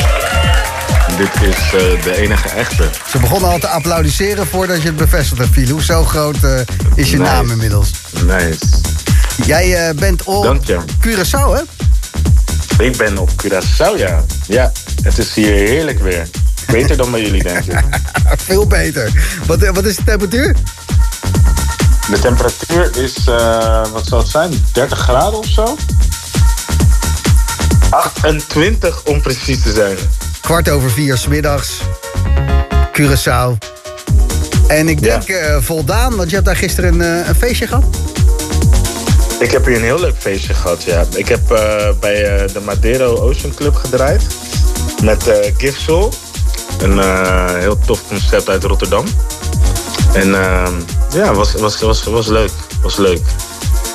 Dit 1.20 1.50
is 1.50 1.74
eh, 1.74 2.04
de 2.04 2.16
enige 2.16 2.50
echte. 2.50 2.90
Ze 3.10 3.20
begonnen 3.20 3.50
al 3.50 3.60
te 3.60 3.68
applaudisseren 3.68 4.48
voordat 4.48 4.82
je 4.82 4.88
het 4.88 4.96
bevestigde, 4.96 5.48
Filou. 5.52 5.82
Zo 5.82 6.04
groot 6.04 6.44
eh, 6.44 6.60
is 6.96 7.12
je 7.12 7.18
Nice. 7.18 7.32
naam 7.32 7.52
inmiddels. 7.52 7.92
Nice. 8.26 8.66
Jij 9.46 9.88
eh, 9.88 9.96
bent 9.96 10.24
op. 10.24 10.62
Curaçao, 11.08 11.54
hè? 11.54 11.62
Ik 12.84 12.98
ben 12.98 13.18
op 13.18 13.30
Curaçao, 13.44 13.98
ja. 13.98 14.24
Ja, 14.48 14.72
het 15.04 15.18
is 15.18 15.34
hier 15.34 15.54
heerlijk 15.54 16.00
weer. 16.00 16.28
Beter 16.72 16.98
dan 16.98 17.12
bij 17.12 17.22
jullie, 17.22 17.44
denk 17.44 17.66
ik. 17.66 17.80
Veel 18.48 18.68
beter. 18.68 19.12
Wat, 19.46 19.68
wat 19.68 19.86
is 19.86 19.96
de 19.96 20.04
temperatuur? 20.04 20.56
De 22.10 22.20
temperatuur 22.20 22.98
is, 22.98 23.24
wat 23.92 24.08
zal 24.08 24.18
het 24.18 24.28
zijn, 24.28 24.66
30 24.72 25.00
graden 25.00 25.40
of 25.40 25.46
zo? 25.46 25.78
28 27.90 29.04
om 29.04 29.22
precies 29.22 29.62
te 29.62 29.72
zijn. 29.72 29.98
Kwart 30.50 30.70
over 30.70 30.92
vier 30.92 31.18
smiddags. 31.18 31.82
Curaçao. 32.92 33.58
En 34.68 34.88
ik 34.88 35.00
Ja. 35.00 35.06
denk 35.18 35.28
eh, 35.30 35.58
voldaan, 35.62 36.16
want 36.16 36.30
je 36.30 36.34
hebt 36.36 36.48
daar 36.48 36.56
gisteren 36.56 36.94
een, 36.94 37.22
eh, 37.22 37.28
een 37.28 37.36
feestje 37.36 37.68
gehad. 37.68 37.84
Ik 39.40 39.52
heb 39.52 39.66
hier 39.66 39.76
een 39.76 39.84
heel 39.84 40.00
leuk 40.00 40.16
feestje 40.18 40.54
gehad, 40.54 40.84
ja. 40.84 41.06
Ik 41.16 41.28
heb 41.28 41.52
eh, 41.52 41.90
bij 42.00 42.48
de 42.54 42.60
Madero 42.66 43.16
Ocean 43.16 43.54
Club 43.54 43.76
gedraaid. 43.76 44.22
Met 45.04 45.32
Soul. 45.78 46.14
Een 46.82 47.00
heel 47.60 47.78
tof 47.86 48.08
concept 48.08 48.50
uit 48.50 48.64
Rotterdam. 48.64 49.06
En 50.14 50.36
ehm, 50.36 50.74
ja, 51.14 51.34
was, 51.34 51.54
was, 51.54 51.80
was, 51.80 52.04
was 52.04 52.28
leuk. 52.28 52.52
Was 52.82 52.98
leuk. 52.98 53.22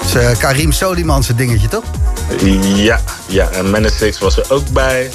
Is 0.04 0.14
eh, 0.14 0.38
Karim 0.38 0.72
Soliman 0.72 1.24
dingetje, 1.36 1.68
toch? 1.68 1.84
Ja, 2.74 3.00
ja. 3.26 3.50
En 3.50 3.70
Menace 3.70 4.14
was 4.20 4.36
er 4.36 4.44
ook 4.48 4.68
bij. 4.68 5.10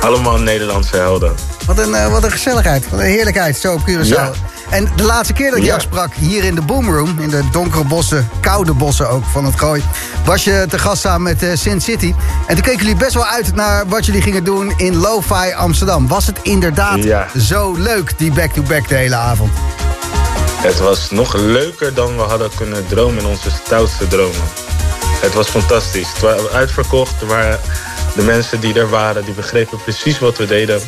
Allemaal 0.00 0.38
Nederlandse 0.38 0.96
helden. 0.96 1.34
Wat 1.66 1.78
een, 1.78 1.94
eh, 1.94 2.10
wat 2.12 2.24
een 2.24 2.30
gezelligheid, 2.30 2.90
wat 2.90 3.00
een 3.00 3.06
heerlijkheid, 3.06 3.56
zo 3.56 3.72
op 3.72 3.80
Curaçao. 3.88 4.06
Ja. 4.06 4.30
En 4.70 4.88
de 4.96 5.02
laatste 5.02 5.32
keer 5.32 5.48
dat 5.48 5.58
ik 5.58 5.64
Ja. 5.64 5.68
jou 5.68 5.80
sprak, 5.80 6.14
hier 6.14 6.44
in 6.44 6.54
de 6.54 6.60
Boomroom... 6.60 7.18
in 7.20 7.28
de 7.30 7.42
donkere 7.52 7.84
bossen, 7.84 8.28
koude 8.40 8.72
bossen 8.72 9.08
ook 9.10 9.24
van 9.32 9.44
het 9.44 9.58
Gooi... 9.58 9.82
was 10.24 10.44
je 10.44 10.64
te 10.68 10.78
gast 10.78 11.00
samen 11.00 11.22
met 11.22 11.42
eh, 11.42 11.50
Sin 11.54 11.80
City. 11.80 12.14
En 12.46 12.54
toen 12.54 12.64
keken 12.64 12.78
jullie 12.78 12.96
best 12.96 13.14
wel 13.14 13.26
uit 13.26 13.54
naar 13.54 13.88
wat 13.88 14.06
jullie 14.06 14.22
gingen 14.22 14.44
doen 14.44 14.72
in 14.76 14.96
Lo-Fi 14.96 15.52
Amsterdam. 15.56 16.08
Was 16.08 16.26
het 16.26 16.38
inderdaad 16.42 17.02
Ja. 17.02 17.26
zo 17.38 17.74
leuk, 17.74 18.18
die 18.18 18.32
back-to-back 18.32 18.88
de 18.88 18.94
hele 18.94 19.14
avond? 19.16 19.50
Het 20.56 20.78
was 20.78 21.10
nog 21.10 21.34
leuker 21.34 21.94
dan 21.94 22.16
we 22.16 22.22
hadden 22.22 22.50
kunnen 22.56 22.86
dromen 22.86 23.18
in 23.22 23.26
onze 23.28 23.50
stoutste 23.64 24.06
dromen. 24.08 24.40
Het 25.20 25.34
was 25.34 25.48
fantastisch. 25.48 26.08
Het 26.12 26.20
was 26.20 26.48
uitverkocht. 26.52 27.20
Er 27.20 27.26
waren 27.26 27.60
de 28.14 28.22
mensen 28.22 28.60
die 28.60 28.74
er 28.74 28.88
waren, 28.88 29.24
die 29.24 29.34
begrepen 29.34 29.78
precies 29.78 30.18
wat 30.18 30.38
we 30.38 30.46
deden. 30.46 30.80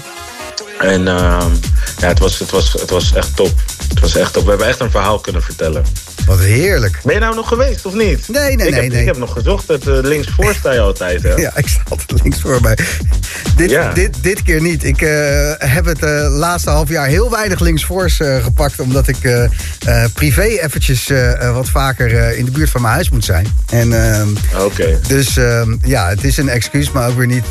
En 0.83 1.09
ehm, 1.09 1.51
ja, 1.99 2.09
het 2.09 2.19
was, 2.19 2.39
het, 2.39 2.51
was, 2.51 2.73
het 2.73 2.91
was 2.91 3.13
echt 3.15 3.37
top. 3.37 3.53
Het 3.89 4.01
was 4.01 4.17
echt 4.17 4.33
top. 4.33 4.43
We 4.45 4.49
hebben 4.49 4.67
echt 4.69 4.81
een 4.81 4.91
verhaal 4.91 5.19
kunnen 5.19 5.43
vertellen. 5.43 5.83
Wat 6.27 6.39
heerlijk. 6.39 7.01
Ben 7.05 7.15
je 7.15 7.21
nou 7.21 7.35
nog 7.35 7.49
geweest 7.49 7.87
of 7.87 7.95
niet? 7.95 8.29
Nee, 8.29 8.57
nee, 8.57 8.67
ik 8.67 8.73
nee, 8.73 8.81
Heb, 8.83 8.91
nee. 8.93 9.01
Ik 9.01 9.07
heb 9.07 9.17
nog 9.17 9.33
gezocht. 9.33 9.69
Het 9.69 9.87
uh, 9.87 9.99
linksvoor 10.01 10.55
sta 10.55 10.73
je 10.73 10.81
altijd, 10.81 11.23
hè? 11.23 11.35
Ja, 11.41 11.53
ik 11.57 11.69
sta 11.69 11.81
altijd 11.89 12.23
links 12.23 12.41
voor 12.41 12.59
mij. 12.63 12.79
Dit, 13.57 13.71
Ja. 13.71 13.93
dit, 13.93 14.23
dit 14.23 14.43
keer 14.43 14.61
niet. 14.63 14.85
Ik 14.85 15.03
eh, 15.03 15.53
heb 15.59 15.85
het 15.85 16.03
eh, 16.03 16.27
laatste 16.31 16.71
half 16.71 16.89
jaar 16.89 17.07
heel 17.07 17.31
weinig 17.31 17.61
linksvoors 17.61 18.21
eh, 18.21 18.45
gepakt... 18.45 18.81
omdat 18.81 19.09
ik 19.09 19.25
eh, 19.25 19.45
eh, 19.45 19.51
privé 20.15 20.43
eventjes 20.43 21.09
eh, 21.11 21.47
eh, 21.47 21.55
wat 21.55 21.69
vaker 21.69 22.17
eh, 22.19 22.39
in 22.39 22.45
de 22.45 22.51
buurt 22.51 22.71
van 22.71 22.81
mijn 22.83 22.95
huis 22.95 23.11
moet 23.11 23.25
zijn. 23.25 23.57
En, 23.71 24.13
ehm, 24.15 24.29
Oké. 24.65 24.99
dus 25.09 25.37
ehm, 25.37 25.75
ja, 25.85 26.09
het 26.09 26.25
is 26.25 26.37
een 26.37 26.49
excuus, 26.49 26.91
maar 26.91 27.09
ook 27.09 27.17
weer 27.17 27.27
niet... 27.27 27.47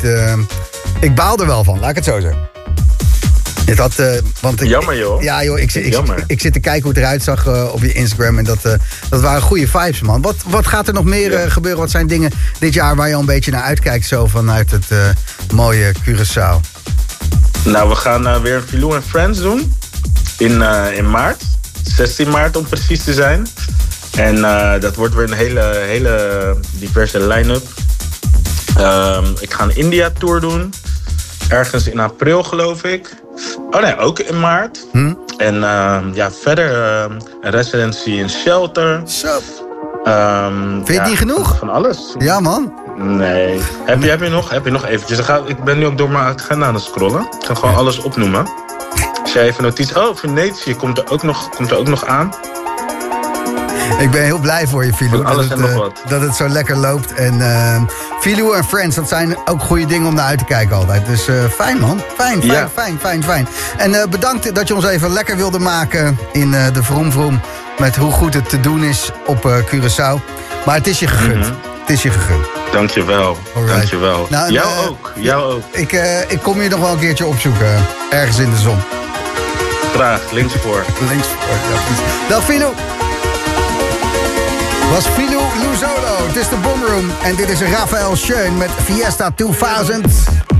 ik 1.00 1.14
baal 1.14 1.38
er 1.38 1.46
wel 1.46 1.64
van, 1.64 1.80
laat 1.80 1.90
ik 1.90 1.96
het 1.96 2.04
zo 2.04 2.20
zeggen. 2.20 2.51
Het 3.72 3.80
had, 3.80 3.98
eh, 3.98 4.18
want 4.40 4.60
ik, 4.62 4.68
Jammer, 4.68 4.98
joh. 4.98 5.22
Ja, 5.22 5.44
joh, 5.44 5.58
ik, 5.58 5.70
zit- 5.70 5.86
ik, 5.86 5.94
ik, 5.94 6.24
ik 6.26 6.40
zit 6.40 6.52
te 6.52 6.60
kijken 6.60 6.82
hoe 6.82 6.90
het 6.92 6.98
eruit 7.00 7.22
zag 7.22 7.46
eh, 7.46 7.68
op 7.72 7.80
je 7.82 7.92
Instagram. 7.92 8.38
En 8.38 8.44
dat, 8.44 8.64
eh, 8.64 8.72
dat 9.08 9.20
waren 9.20 9.42
goede 9.42 9.66
vibes, 9.68 10.00
man. 10.00 10.22
Wat, 10.22 10.34
wat 10.46 10.66
gaat 10.66 10.88
er 10.88 10.94
nog 10.94 11.04
meer 11.04 11.30
Ja. 11.32 11.48
gebeuren? 11.48 11.80
Wat 11.80 11.90
zijn 11.90 12.06
dingen 12.06 12.30
dit 12.58 12.74
jaar 12.74 12.96
waar 12.96 13.08
je 13.08 13.14
al 13.14 13.20
een 13.20 13.26
beetje 13.26 13.50
naar 13.50 13.62
uitkijkt... 13.62 14.06
zo 14.06 14.26
vanuit 14.26 14.70
het 14.70 14.86
mooie 15.54 15.92
Curaçao? 16.04 16.60
Nou, 17.64 17.88
we 17.88 17.94
gaan 17.94 18.42
weer 18.42 18.62
Filou 18.68 18.94
en 18.94 19.02
Friends 19.02 19.38
doen. 19.40 19.74
In, 20.38 20.62
in 20.96 21.10
maart. 21.10 21.42
16 21.96 22.28
maart 22.28 22.56
om 22.56 22.64
precies 22.68 23.04
te 23.04 23.12
zijn. 23.14 23.46
En 24.16 24.40
dat 24.80 24.94
wordt 24.94 25.14
weer 25.14 25.24
een 25.24 25.32
hele, 25.36 25.82
hele 25.86 26.56
diverse 26.70 27.26
line-up. 27.26 27.66
Ehm, 28.76 29.24
ik 29.40 29.52
ga 29.52 29.64
een 29.64 29.76
India-tour 29.76 30.40
doen. 30.40 30.72
Ergens 31.48 31.86
in 31.88 31.98
april, 32.00 32.42
geloof 32.42 32.82
ik. 32.84 33.08
Oh 33.72 33.80
nee, 33.80 33.96
ook 33.96 34.18
in 34.18 34.40
maart. 34.40 34.86
En 35.36 35.64
ehm, 35.64 36.14
ja, 36.14 36.30
verder 36.30 36.84
ehm, 36.84 37.12
een 37.40 37.50
residency 37.50 38.10
in 38.10 38.30
Shelter. 38.30 39.02
Zo. 39.04 39.38
Ehm, 40.04 40.84
je 40.84 40.92
ja, 40.92 41.04
die 41.04 41.16
genoeg? 41.16 41.58
Van 41.58 41.68
alles. 41.68 42.14
Ja, 42.18 42.40
man. 42.40 42.72
Nee. 42.96 43.60
Heb 43.84 44.02
je, 44.02 44.08
heb 44.08 44.20
je 44.20 44.28
nog? 44.28 44.50
Heb 44.50 44.64
je 44.64 44.70
nog 44.70 44.86
eventjes? 44.86 45.18
Ik, 45.18 45.24
ga, 45.24 45.40
ik 45.46 45.64
ben 45.64 45.78
nu 45.78 45.86
ook 45.86 45.98
door 45.98 46.10
mijn 46.10 46.24
agenda 46.24 46.66
aan 46.66 46.74
het 46.74 46.82
scrollen. 46.82 47.20
Ik 47.20 47.46
ga 47.46 47.54
gewoon 47.54 47.74
alles 47.74 47.98
opnoemen. 47.98 48.46
Als 49.22 49.32
jij 49.32 49.46
even 49.46 49.62
notitie... 49.62 49.96
Oh, 49.96 50.16
Venetië 50.16 50.76
komt 50.76 50.98
er 50.98 51.10
ook 51.10 51.22
nog, 51.22 51.48
komt 51.48 51.70
er 51.70 51.76
ook 51.76 51.88
nog 51.88 52.06
aan. 52.06 52.32
Ik 53.98 54.10
ben 54.10 54.22
heel 54.22 54.38
blij 54.38 54.66
voor 54.66 54.84
je, 54.84 54.92
Filou. 54.92 55.24
Dat, 55.24 55.36
het, 55.48 55.60
eh, 55.60 55.78
dat 56.08 56.20
het 56.20 56.34
zo 56.36 56.48
lekker 56.48 56.76
loopt. 56.76 57.14
En 57.14 57.40
eh 57.40 57.82
Filou 58.20 58.56
en 58.56 58.64
Friends, 58.64 58.96
dat 58.96 59.08
zijn 59.08 59.36
ook 59.44 59.62
goede 59.62 59.86
dingen 59.86 60.08
om 60.08 60.14
naar 60.14 60.24
uit 60.26 60.38
te 60.38 60.44
kijken 60.44 60.76
altijd. 60.76 61.06
Dus 61.06 61.28
eh, 61.28 61.34
fijn, 61.54 61.78
man. 61.78 62.00
Fijn, 62.16 62.38
fijn, 62.42 62.52
Ja. 62.52 62.68
fijn, 62.74 62.98
fijn, 63.00 63.24
fijn. 63.24 63.48
En 63.76 64.10
bedankt 64.10 64.54
dat 64.54 64.68
je 64.68 64.74
ons 64.74 64.84
even 64.86 65.10
lekker 65.12 65.36
wilde 65.36 65.58
maken 65.58 66.18
in 66.32 66.50
de 66.50 66.82
Vroom 66.82 67.12
Vroom. 67.12 67.40
Met 67.78 67.96
hoe 67.96 68.12
goed 68.12 68.34
het 68.34 68.48
te 68.48 68.60
doen 68.60 68.84
is 68.84 69.10
op 69.26 69.62
Curaçao. 69.70 70.20
Maar 70.66 70.74
het 70.74 70.86
is 70.86 70.98
je 70.98 71.06
gegund. 71.06 71.38
Mhm. 71.38 71.52
Het 71.80 71.90
is 71.90 72.02
je 72.02 72.10
gegund. 72.10 72.44
Dankjewel. 72.72 73.38
Alright. 73.54 73.76
Dankjewel. 73.76 74.26
Nou, 74.30 74.52
jou 74.52 74.88
ook. 74.88 75.12
Jou 75.16 75.52
ook. 75.52 75.62
Ik, 75.70 75.92
ik 76.28 76.42
kom 76.42 76.60
je 76.62 76.68
nog 76.68 76.80
wel 76.80 76.92
een 76.92 76.98
keertje 76.98 77.26
opzoeken. 77.26 77.86
ergens 78.10 78.38
in 78.38 78.50
de 78.50 78.58
zon. 78.58 78.78
Graag. 79.94 80.20
Linksvoor. 80.30 80.84
Links 81.08 81.26
voor. 81.26 81.54
Ja. 81.74 82.28
Dag 82.28 82.44
Filou. 82.44 82.72
Was 84.92 85.06
Filou 85.06 85.42
Luzolo. 85.58 86.26
Het 86.26 86.36
is 86.36 86.48
de 86.48 86.56
Boomroom. 86.56 87.10
En 87.22 87.36
dit 87.36 87.48
is 87.48 87.60
Rafael 87.60 88.16
Schön 88.16 88.56
met 88.56 88.70
Fiesta 88.84 89.30
2000. 89.30 90.51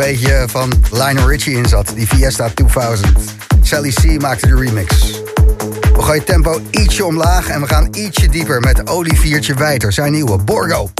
Een 0.00 0.06
beetje 0.06 0.44
van 0.46 0.72
Lionel 0.90 1.28
Richie 1.28 1.56
in 1.56 1.66
zat. 1.66 1.92
Die 1.94 2.06
Fiesta 2.06 2.50
2000. 2.54 3.08
Sally 3.62 3.90
C 3.90 4.20
maakte 4.20 4.46
de 4.46 4.56
remix. 4.56 5.20
We 5.94 6.02
gooien 6.02 6.24
tempo 6.24 6.60
ietsje 6.70 7.04
omlaag 7.04 7.48
en 7.48 7.60
we 7.60 7.66
gaan 7.66 7.88
ietsje 7.92 8.28
dieper 8.28 8.60
met 8.60 8.90
Oliviertje 8.90 9.54
Wijter, 9.54 9.92
zijn 9.92 10.12
nieuwe 10.12 10.38
Borgo. 10.38 10.90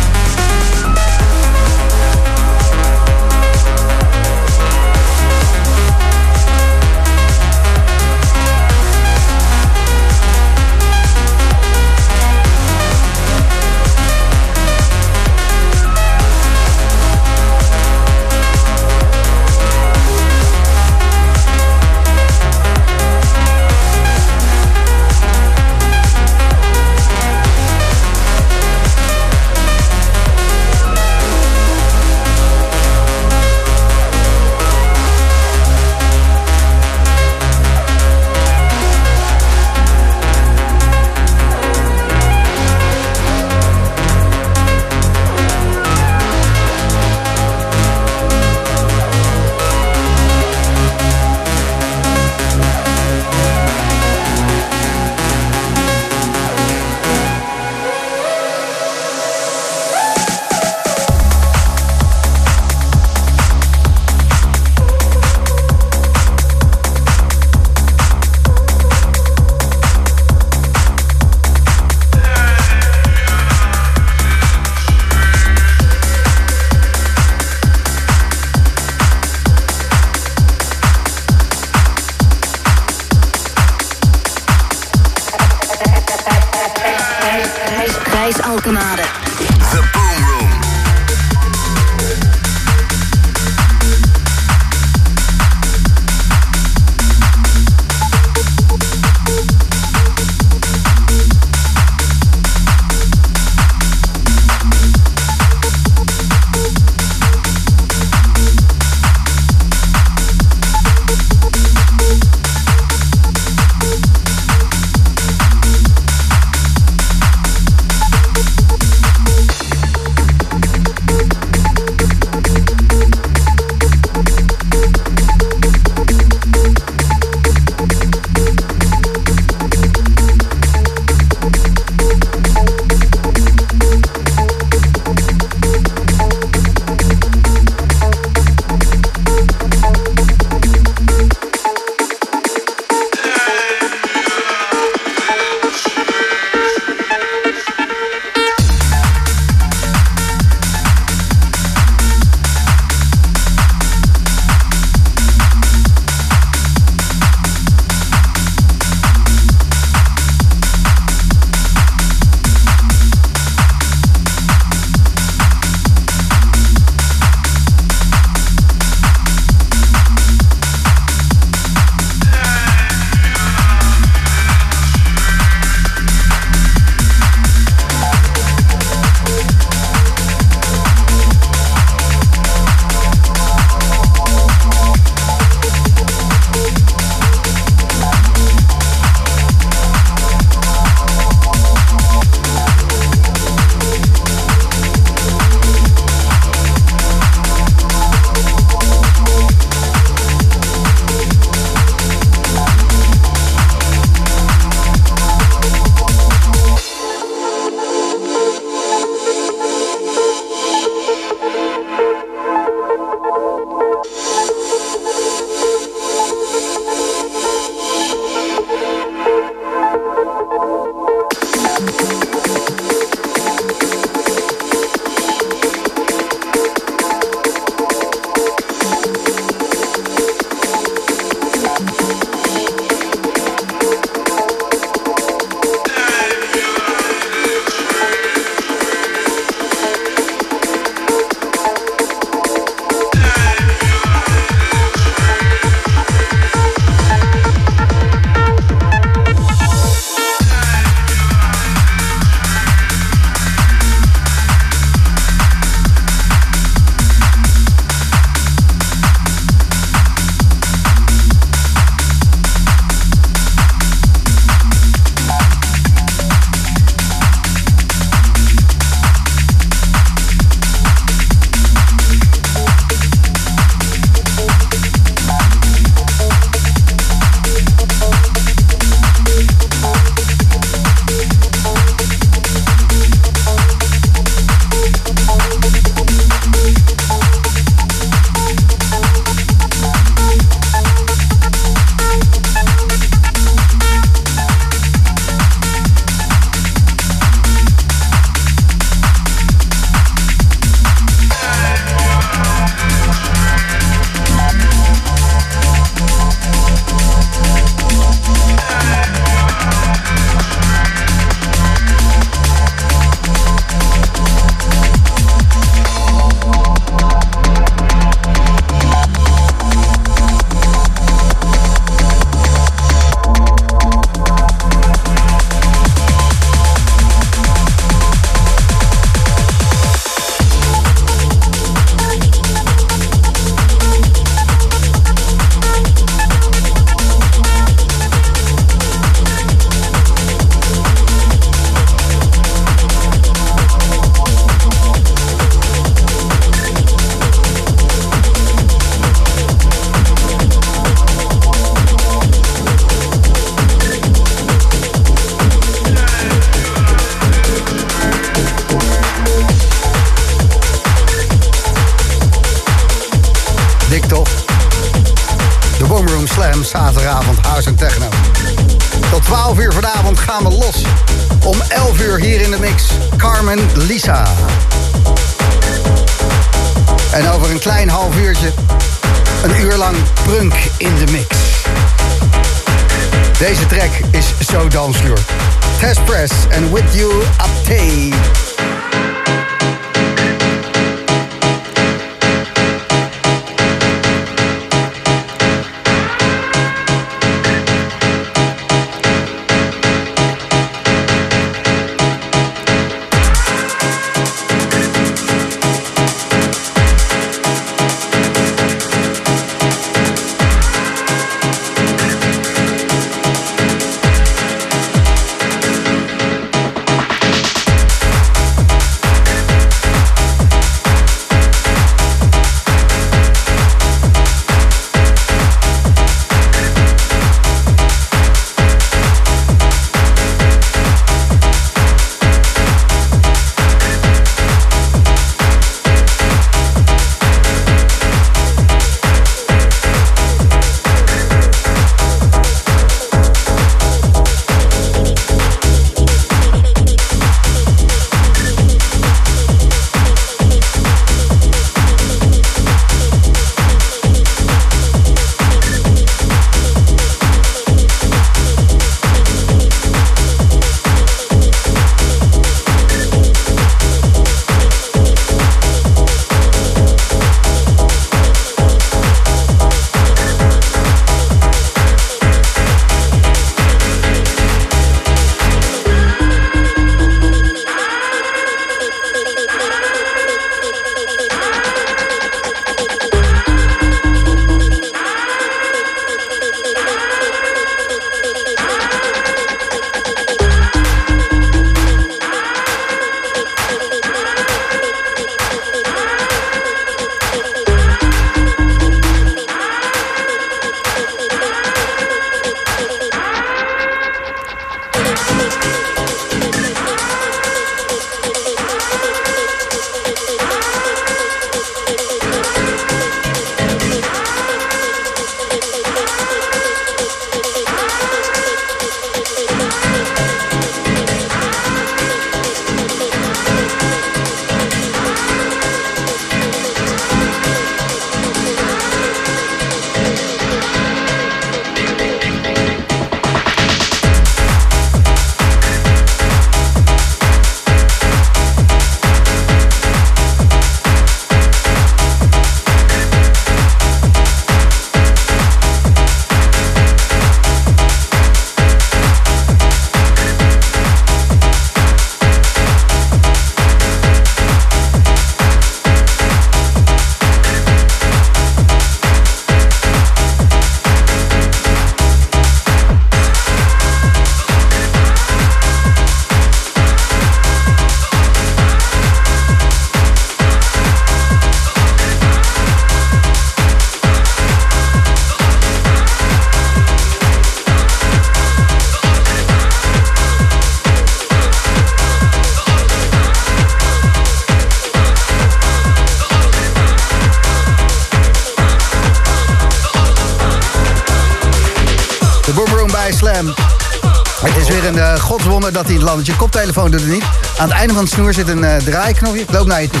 Dat 595.72 595.84
hij 595.84 595.94
het 595.94 596.02
land... 596.02 596.14
want 596.14 596.26
Je 596.26 596.36
koptelefoon 596.36 596.90
doet 596.90 597.00
het 597.00 597.10
niet. 597.10 597.24
Aan 597.58 597.68
het 597.68 597.78
einde 597.78 597.94
van 597.94 598.02
het 598.02 598.12
snoer 598.12 598.32
zit 598.32 598.48
een 598.48 598.64
eh, 598.64 598.76
draaiknopje. 598.76 599.40
Ik 599.40 599.50
loop 599.50 599.66
naar 599.66 599.82
je 599.82 599.88
toe. 599.88 600.00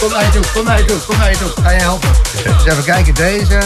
Kom 0.00 0.10
naar 0.10 0.24
je 0.24 0.30
toe, 0.30 0.42
kom 0.54 0.64
naar 0.64 0.78
je 0.78 0.84
toe, 0.84 0.98
kom 1.06 1.18
naar 1.18 1.30
je 1.30 1.36
toe. 1.36 1.48
Ga 1.62 1.70
je 1.70 1.78
helpen? 1.80 2.08
Dus 2.42 2.64
even 2.72 2.84
kijken, 2.84 3.14
deze. 3.14 3.58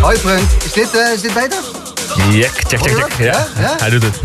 Hoi 0.00 0.18
Prunk, 0.18 0.50
is 0.64 0.72
dit, 0.72 0.96
eh, 0.96 1.12
is 1.14 1.20
dit 1.20 1.34
beter? 1.34 1.58
Ja, 2.30 2.48
check, 2.48 2.66
check, 2.68 2.80
check. 2.80 3.12
Ja, 3.18 3.24
Ja? 3.24 3.46
Ja? 3.58 3.74
hij 3.78 3.90
doet 3.90 4.02
het. 4.02 4.16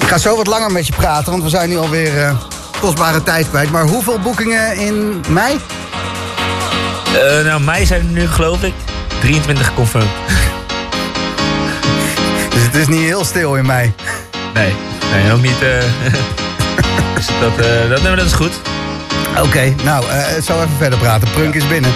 Ik 0.00 0.08
ga 0.08 0.18
zo 0.18 0.36
wat 0.36 0.46
langer 0.46 0.72
met 0.72 0.86
je 0.86 0.92
praten, 0.96 1.30
want 1.30 1.42
we 1.42 1.48
zijn 1.48 1.68
nu 1.68 1.78
alweer 1.78 2.18
eh 2.24 2.32
kostbare 2.80 3.22
tijd 3.22 3.48
kwijt. 3.48 3.70
Maar 3.70 3.82
hoeveel 3.82 4.18
boekingen 4.18 4.76
in 4.76 5.24
mei? 5.28 5.60
Nou, 7.44 7.60
mij 7.60 7.84
zijn 7.84 8.00
er 8.00 8.06
nu 8.06 8.28
geloof 8.28 8.62
ik 8.62 8.74
23 9.20 9.74
confirmed. 9.74 10.08
Het 12.70 12.80
is 12.80 12.88
niet 12.88 13.00
heel 13.00 13.24
stil 13.24 13.56
in 13.56 13.66
mei. 13.66 13.92
Nee, 14.54 14.72
nee, 15.12 15.32
ook 15.32 15.42
niet. 15.42 15.62
eh 15.62 15.68
dus 17.16 17.26
dat, 17.40 17.66
eh, 17.66 17.88
dat, 17.88 18.02
dat 18.16 18.26
is 18.26 18.32
goed. 18.32 18.52
Oké, 19.42 19.74
nou, 19.84 20.04
eh 20.10 20.42
zo 20.42 20.56
even 20.56 20.76
verder 20.78 20.98
praten. 20.98 21.28
Prunk 21.30 21.54
is 21.54 21.68
binnen. 21.68 21.90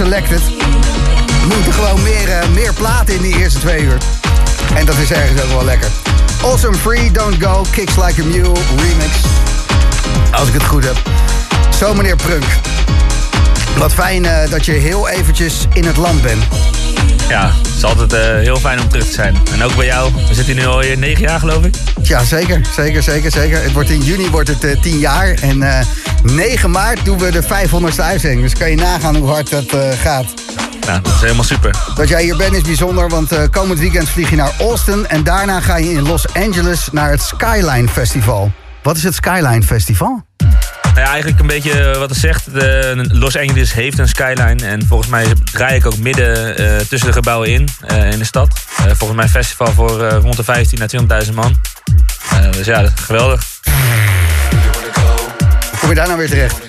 Selected. 0.00 0.42
We 1.26 1.54
moeten 1.54 1.72
gewoon 1.72 2.02
meer, 2.02 2.28
eh, 2.28 2.48
meer 2.48 2.72
platen 2.72 3.14
in 3.14 3.22
die 3.22 3.38
eerste 3.38 3.58
twee 3.58 3.82
uur. 3.82 3.98
En 4.74 4.86
dat 4.86 4.96
is 4.96 5.10
ergens 5.10 5.42
ook 5.42 5.48
wel 5.48 5.64
lekker. 5.64 5.88
Awesome 6.42 6.76
Free, 6.76 7.10
Don't 7.10 7.42
Go, 7.42 7.64
Kicks 7.70 7.96
Like 7.96 8.22
a 8.22 8.24
Mule, 8.24 8.52
remix. 8.76 9.10
Als 10.32 10.48
ik 10.48 10.54
het 10.54 10.64
goed 10.64 10.84
heb. 10.84 10.96
Zo 11.78 11.94
meneer 11.94 12.16
Prunk. 12.16 12.44
Wat 13.76 13.92
fijn 13.92 14.24
eh, 14.24 14.50
dat 14.50 14.64
je 14.64 14.72
heel 14.72 15.08
eventjes 15.08 15.66
in 15.72 15.84
het 15.84 15.96
land 15.96 16.22
bent. 16.22 16.42
Ja, 17.28 17.52
het 17.62 17.76
is 17.76 17.84
altijd 17.84 18.12
eh, 18.12 18.20
heel 18.20 18.56
fijn 18.56 18.80
om 18.80 18.88
terug 18.88 19.06
te 19.06 19.12
zijn. 19.12 19.36
En 19.52 19.62
ook 19.62 19.76
bij 19.76 19.86
jou. 19.86 20.12
We 20.28 20.34
zitten 20.34 20.54
nu 20.54 20.66
al 20.66 20.78
negen 20.96 21.22
jaar, 21.22 21.38
geloof 21.38 21.64
ik. 21.64 21.74
Ja, 22.02 22.24
zeker, 22.24 22.60
zeker, 22.76 23.02
zeker, 23.02 23.30
zeker. 23.30 23.62
Het 23.62 23.72
wordt 23.72 23.90
in 23.90 24.02
juni 24.02 24.30
wordt 24.30 24.48
het 24.48 24.82
10 24.82 24.98
jaar. 24.98 25.34
En 25.40 25.62
9 26.22 26.70
maart 26.70 27.04
doen 27.04 27.18
we 27.18 27.30
de 27.30 27.42
500ste 27.42 28.00
uitzending. 28.00 28.42
Dus 28.42 28.54
kan 28.54 28.70
je 28.70 28.76
nagaan 28.76 29.16
hoe 29.16 29.28
hard 29.28 29.50
dat 29.50 29.72
eh, 29.72 29.90
gaat. 29.90 30.26
Nou, 30.86 31.02
dat 31.02 31.14
is 31.14 31.20
helemaal 31.20 31.44
super. 31.44 31.74
Dat 31.94 32.08
jij 32.08 32.22
hier 32.22 32.36
bent 32.36 32.52
is 32.52 32.62
bijzonder, 32.62 33.08
want 33.08 33.32
eh, 33.32 33.42
komend 33.50 33.78
weekend 33.78 34.08
vlieg 34.08 34.30
je 34.30 34.36
naar 34.36 34.52
Austin... 34.58 35.08
en 35.08 35.24
daarna 35.24 35.60
ga 35.60 35.76
je 35.76 35.90
in 35.90 36.02
Los 36.02 36.34
Angeles 36.34 36.88
naar 36.92 37.10
het 37.10 37.22
Skyline 37.22 37.88
Festival. 37.88 38.52
Wat 38.82 38.96
is 38.96 39.02
het 39.02 39.14
Skyline 39.14 39.62
Festival? 39.62 40.24
Nou 40.82 41.00
ja, 41.00 41.06
eigenlijk 41.06 41.40
een 41.40 41.46
beetje 41.46 41.72
eh, 41.72 41.98
wat 41.98 42.10
het 42.10 42.18
zegt. 42.18 42.52
De 42.52 43.06
Los 43.12 43.36
Angeles 43.36 43.72
heeft 43.72 43.98
een 43.98 44.08
skyline. 44.08 44.66
En 44.66 44.86
volgens 44.86 45.10
mij 45.10 45.26
draai 45.52 45.76
ik 45.76 45.86
ook 45.86 45.98
midden 45.98 46.56
tussen 46.88 47.08
de 47.08 47.12
gebouwen 47.12 47.48
in, 47.48 47.68
in 48.10 48.18
de 48.18 48.24
stad. 48.24 48.48
Volgens 48.86 49.14
mij 49.14 49.24
een 49.24 49.30
festival 49.30 49.72
voor 49.72 50.08
rond 50.08 50.36
de 50.36 50.44
15 50.44 50.78
naar 51.06 51.24
20.000 51.24 51.34
man. 51.34 51.60
Dus 52.50 52.66
ja, 52.66 52.88
geweldig. 52.94 53.49
Kom 55.90 55.98
je 55.98 56.04
daar 56.04 56.16
nou 56.16 56.28
weer 56.28 56.38
terecht? 56.38 56.68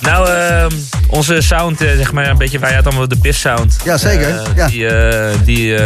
Nou, 0.00 0.28
ehm, 0.28 0.70
onze 1.08 1.40
sound, 1.40 1.80
eh, 1.80 1.96
zeg 1.96 2.12
maar, 2.12 2.28
een 2.28 2.38
beetje, 2.38 2.58
wij 2.58 2.72
hadden 2.72 2.92
allemaal 2.92 3.08
de 3.08 3.16
Biff 3.16 3.38
sound. 3.38 3.76
Ja, 3.84 3.96
zeker, 3.96 4.28
Eh, 4.28 4.56
ja. 4.56 4.66
Die, 4.66 4.88
eh, 4.88 5.34
die, 5.44 5.78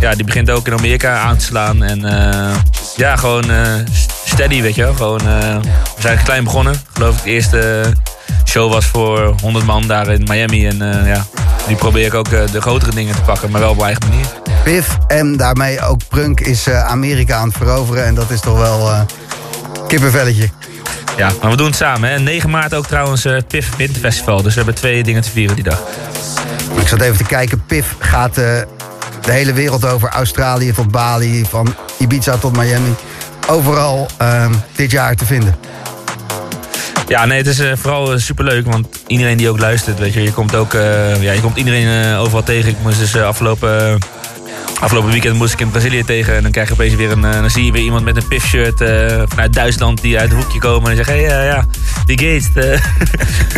ja, 0.00 0.14
die 0.14 0.24
begint 0.24 0.50
ook 0.50 0.66
in 0.66 0.72
Amerika 0.72 1.18
aan 1.18 1.36
te 1.36 1.44
slaan. 1.44 1.82
En 1.82 2.00
ja, 2.96 3.16
gewoon 3.16 3.44
steady, 4.24 4.62
weet 4.62 4.74
je 4.74 4.82
wel. 4.82 4.94
Gewoon, 4.94 5.18
we 5.96 6.00
zijn 6.00 6.22
klein 6.22 6.44
begonnen. 6.44 6.82
Geloof 6.92 7.16
ik, 7.16 7.24
de 7.24 7.30
eerste 7.30 7.82
show 8.44 8.72
was 8.72 8.86
voor 8.86 9.34
100 9.40 9.64
man 9.64 9.86
daar 9.86 10.08
in 10.08 10.26
Miami. 10.28 10.66
En 10.66 10.78
ja, 11.04 11.26
nu 11.68 11.74
probeer 11.74 12.06
ik 12.06 12.14
ook 12.14 12.30
de 12.52 12.60
grotere 12.60 12.94
dingen 12.94 13.14
te 13.14 13.22
pakken, 13.22 13.50
maar 13.50 13.60
wel 13.60 13.70
op 13.70 13.76
mijn 13.76 13.88
eigen 13.88 14.08
manier. 14.08 14.26
Biff 14.64 14.98
en 15.06 15.36
daarmee 15.36 15.80
ook 15.80 16.00
Prunk 16.08 16.40
is 16.40 16.68
Amerika 16.68 17.36
aan 17.36 17.48
het 17.48 17.56
veroveren. 17.56 18.04
En 18.04 18.14
dat 18.14 18.30
is 18.30 18.40
toch 18.40 18.58
wel 18.58 19.06
kippenvelletje. 19.88 20.48
Ja, 21.16 21.30
maar 21.40 21.50
we 21.50 21.56
doen 21.56 21.66
het 21.66 21.76
samen. 21.76 22.10
Hè. 22.10 22.18
9 22.18 22.50
maart 22.50 22.74
ook 22.74 22.86
trouwens 22.86 23.24
eh, 23.24 23.32
het 23.32 23.48
Piff 23.48 23.76
Winterfestival. 23.76 24.42
Dus 24.42 24.54
we 24.54 24.56
hebben 24.56 24.74
twee 24.74 25.02
dingen 25.02 25.22
te 25.22 25.30
vieren 25.30 25.54
die 25.54 25.64
dag. 25.64 25.82
Ik 26.80 26.88
zat 26.88 27.00
even 27.00 27.16
te 27.16 27.24
kijken. 27.24 27.64
Piff 27.66 27.96
gaat 27.98 28.38
eh, 28.38 28.60
de 29.22 29.32
hele 29.32 29.52
wereld 29.52 29.84
over. 29.84 30.08
Australië 30.08 30.72
tot 30.72 30.90
Bali, 30.90 31.44
van 31.48 31.74
Ibiza 31.98 32.36
tot 32.36 32.56
Miami. 32.56 32.94
Overal 33.48 34.08
eh, 34.18 34.50
dit 34.76 34.90
jaar 34.90 35.14
te 35.14 35.24
vinden. 35.26 35.56
Ja, 37.08 37.24
nee, 37.24 37.38
het 37.38 37.46
is 37.46 37.58
eh, 37.58 37.72
vooral 37.76 38.06
super 38.06 38.20
superleuk. 38.20 38.66
Want 38.66 38.86
iedereen 39.06 39.36
die 39.36 39.48
ook 39.48 39.58
luistert, 39.58 39.98
weet 39.98 40.12
je, 40.12 40.22
je 40.22 40.32
komt 40.32 40.54
ook, 40.54 40.74
eh, 40.74 41.22
ja, 41.22 41.32
je 41.32 41.40
komt 41.40 41.56
iedereen 41.56 42.04
eh, 42.04 42.20
overal 42.20 42.42
tegen. 42.42 42.70
Ik 42.70 42.76
moest 42.82 42.98
dus 42.98 43.14
eh, 43.14 43.26
afgelopen, 43.26 43.98
afgelopen 44.82 45.10
weekend 45.10 45.36
moest 45.36 45.52
ik 45.52 45.60
in 45.60 45.70
Brazilië 45.70 46.04
tegen. 46.04 46.36
En 46.36 46.42
dan 46.42 46.50
krijg 46.50 46.68
je 46.68 46.74
opeens 46.74 46.94
weer 46.94 47.10
een, 47.10 47.24
eh, 47.24 47.32
dan 47.32 47.50
zie 47.50 47.64
je 47.64 47.72
weer 47.72 47.82
iemand 47.82 48.04
met 48.04 48.16
een 48.16 48.28
pif-shirt 48.28 48.80
eh, 48.80 49.22
vanuit 49.26 49.52
Duitsland 49.52 50.00
die 50.00 50.18
uit 50.18 50.30
het 50.30 50.42
hoekje 50.42 50.58
komen. 50.58 50.90
En 50.90 50.96
zegt, 50.96 51.08
hé, 51.08 51.24
hey, 51.24 51.44
ja, 51.44 51.66
die 52.06 52.18
geest. 52.18 52.56
eh 52.56 52.80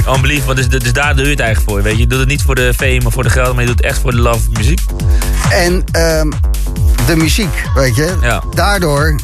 Unbelievable. 0.15 0.55
Dus, 0.55 0.69
dus 0.69 0.93
daar 0.93 1.17
doe 1.17 1.25
je 1.25 1.31
het 1.31 1.41
eigenlijk 1.41 1.71
voor, 1.71 1.83
weet 1.83 1.93
je. 1.93 1.99
Je 1.99 2.07
doet 2.07 2.19
het 2.19 2.29
niet 2.29 2.43
voor 2.43 2.55
de 2.55 2.75
fame 2.75 3.01
of 3.05 3.13
voor 3.13 3.23
de 3.23 3.31
geld, 3.31 3.53
maar 3.53 3.61
je 3.63 3.69
doet 3.69 3.77
het 3.77 3.87
echt 3.87 3.99
voor 3.99 4.11
de 4.11 4.17
love 4.17 4.37
of 4.37 4.57
muziek. 4.57 4.81
En 5.51 5.85
ehm, 5.93 6.31
de 7.07 7.17
muziek, 7.17 7.65
weet 7.75 7.97
je. 7.97 8.17
Ja. 8.21 8.43
Daardoor 8.55 9.15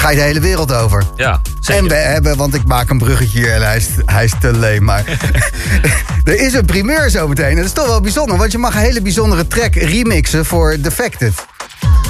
ga 0.00 0.10
je 0.10 0.16
de 0.16 0.22
hele 0.22 0.40
wereld 0.40 0.72
over. 0.72 1.04
Ja, 1.16 1.40
zeker. 1.60 1.82
En 1.82 1.88
we 1.88 1.94
hebben, 1.94 2.36
want 2.36 2.54
ik 2.54 2.64
maak 2.64 2.90
een 2.90 2.98
bruggetje 2.98 3.38
hier 3.38 3.52
en 3.52 3.62
hij 3.62 3.76
is, 3.76 3.88
hij 4.06 4.24
is 4.24 4.32
te 4.40 4.52
leem, 4.52 4.84
maar... 4.84 5.04
er 6.24 6.40
is 6.40 6.54
een 6.54 6.64
primeur 6.64 7.10
zometeen. 7.10 7.56
Dat 7.56 7.64
is 7.64 7.72
toch 7.72 7.86
wel 7.86 8.00
bijzonder, 8.00 8.36
want 8.36 8.52
je 8.52 8.58
mag 8.58 8.74
een 8.74 8.80
hele 8.80 9.02
bijzondere 9.02 9.46
track 9.46 9.74
remixen 9.74 10.44
voor 10.44 10.76
Defected. 10.80 11.34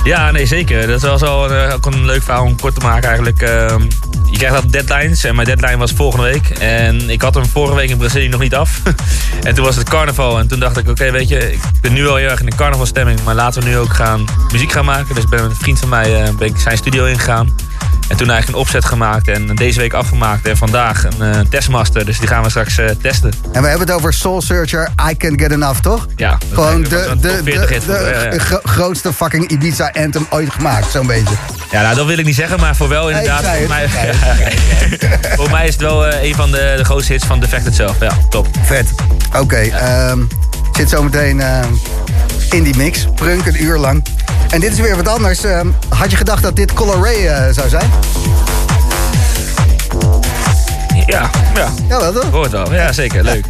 Ja, 0.05 0.31
nee, 0.31 0.47
zeker. 0.47 0.87
Dat 0.87 1.01
was 1.01 1.21
wel 1.21 1.55
eh, 1.55 1.75
ook 1.75 1.87
een 1.87 2.05
leuk 2.05 2.23
verhaal 2.23 2.45
om 2.45 2.61
kort 2.61 2.75
te 2.75 2.81
maken 2.81 3.09
eigenlijk. 3.09 3.43
Ehm, 3.43 3.83
je 4.31 4.37
krijgt 4.37 4.55
altijd 4.55 4.73
deadlines 4.73 5.25
en 5.25 5.35
mijn 5.35 5.47
deadline 5.47 5.77
was 5.77 5.93
volgende 5.93 6.25
week. 6.25 6.49
En 6.49 7.11
ik 7.11 7.23
had 7.23 7.35
hem 7.35 7.47
vorige 7.47 7.75
week 7.75 7.91
in 7.91 7.97
Brazilië 7.97 8.29
nog 8.29 8.41
niet 8.41 8.55
af. 8.55 8.83
en 9.47 9.55
toen 9.55 9.65
was 9.65 9.77
het 9.77 9.89
carnaval 9.89 10.39
en 10.39 10.49
toen 10.49 10.61
dacht 10.61 10.77
ik, 10.77 10.89
oké, 10.89 11.11
weet 11.11 11.29
je, 11.29 11.53
ik 11.53 11.61
ben 11.81 11.93
nu 11.93 12.09
al 12.09 12.17
heel 12.17 12.29
erg 12.29 12.41
in 12.41 12.47
de 12.47 12.57
carnavalstemming. 12.57 13.23
Maar 13.25 13.35
laten 13.35 13.63
we 13.63 13.69
nu 13.69 13.79
ook 13.79 13.95
gaan 13.95 14.25
muziek 14.53 14.73
gaan 14.73 14.85
maken. 14.85 15.15
Dus 15.15 15.25
ik 15.25 15.31
ben 15.31 15.43
met 15.43 15.51
een 15.51 15.57
vriend 15.57 15.79
van 15.79 15.89
mij 15.89 16.23
eh, 16.23 16.35
ben 16.35 16.49
ik 16.49 16.57
zijn 16.57 16.77
studio 16.77 17.05
ingegaan. 17.05 17.55
En 18.11 18.17
toen 18.17 18.31
eigenlijk 18.31 18.49
een 18.49 18.55
opzet 18.65 18.85
gemaakt 18.85 19.29
en 19.29 19.55
deze 19.55 19.81
week 19.81 19.93
afgemaakt. 19.93 20.47
En 20.49 20.57
vandaag 20.57 21.05
een 21.19 21.35
eh, 21.35 21.41
testmaster, 21.51 22.05
dus 22.05 22.19
die 22.19 22.29
gaan 22.29 22.43
we 22.43 22.49
straks 22.51 22.79
eh, 22.79 22.89
testen. 23.03 23.33
En 23.53 23.63
we 23.63 23.69
hebben 23.69 23.87
het 23.87 23.97
over 23.97 24.13
Soul 24.13 24.41
Searcher, 24.43 24.89
I 25.11 25.17
Can't 25.17 25.41
Get 25.41 25.51
Enough, 25.53 25.81
toch? 25.81 26.07
Ja, 26.17 26.39
Gewoon 26.53 26.83
de, 26.83 26.89
de, 26.89 27.17
de, 27.21 27.41
40 27.45 27.69
hit 27.69 27.85
de, 27.87 28.11
ja, 28.15 28.33
ja. 28.33 28.39
gro- 28.39 28.61
grootste 28.63 29.13
fucking 29.13 29.49
Ibiza-anthem 29.51 30.27
ooit 30.31 30.51
gemaakt, 30.53 30.91
zo'n 30.91 31.07
beetje. 31.07 31.35
Ja, 31.71 31.83
nou, 31.83 31.95
dat 31.97 32.07
wil 32.07 32.19
ik 32.19 32.25
niet 32.25 32.35
zeggen, 32.35 32.61
maar 32.61 32.77
voor 32.77 32.89
wel 32.89 33.09
inderdaad. 33.11 33.45
voor, 33.59 33.69
mij, 33.69 33.89
voor 35.37 35.51
mij 35.51 35.67
is 35.67 35.73
het 35.73 35.83
wel 35.83 36.07
eh, 36.07 36.29
een 36.29 36.35
van 36.35 36.51
de, 36.51 36.75
de 36.77 36.85
grootste 36.85 37.13
hits 37.13 37.25
van 37.27 37.41
Defected 37.41 37.75
zelf. 37.75 38.01
Ja, 38.01 38.13
top. 38.31 38.49
Vet. 38.63 38.95
Oké, 39.39 39.57
ehm, 39.57 40.19
zit 40.73 40.89
zometeen 40.89 41.41
eh, 41.41 41.61
in 42.53 42.63
die 42.63 42.77
mix. 42.77 43.07
Prunk 43.15 43.47
een 43.47 43.63
uur 43.63 43.79
lang. 43.79 44.05
En 44.49 44.61
dit 44.61 44.73
is 44.73 44.79
weer 44.81 44.97
wat 44.97 45.09
anders. 45.09 45.45
Ehm, 45.45 45.67
had 45.89 46.11
je 46.11 46.17
gedacht 46.17 46.43
dat 46.43 46.57
dit 46.57 46.73
Color 46.73 47.03
Ray 47.03 47.27
eh, 47.27 47.55
zou 47.55 47.69
zijn? 47.69 47.91
Ja, 51.07 51.31
ja. 51.55 51.69
Ja, 51.89 51.99
wel 51.99 52.13
toch? 52.13 52.31
Hoort 52.31 52.51
wel. 52.51 52.75
Ja, 52.75 52.93
zeker. 52.93 53.25
Leuk. 53.25 53.45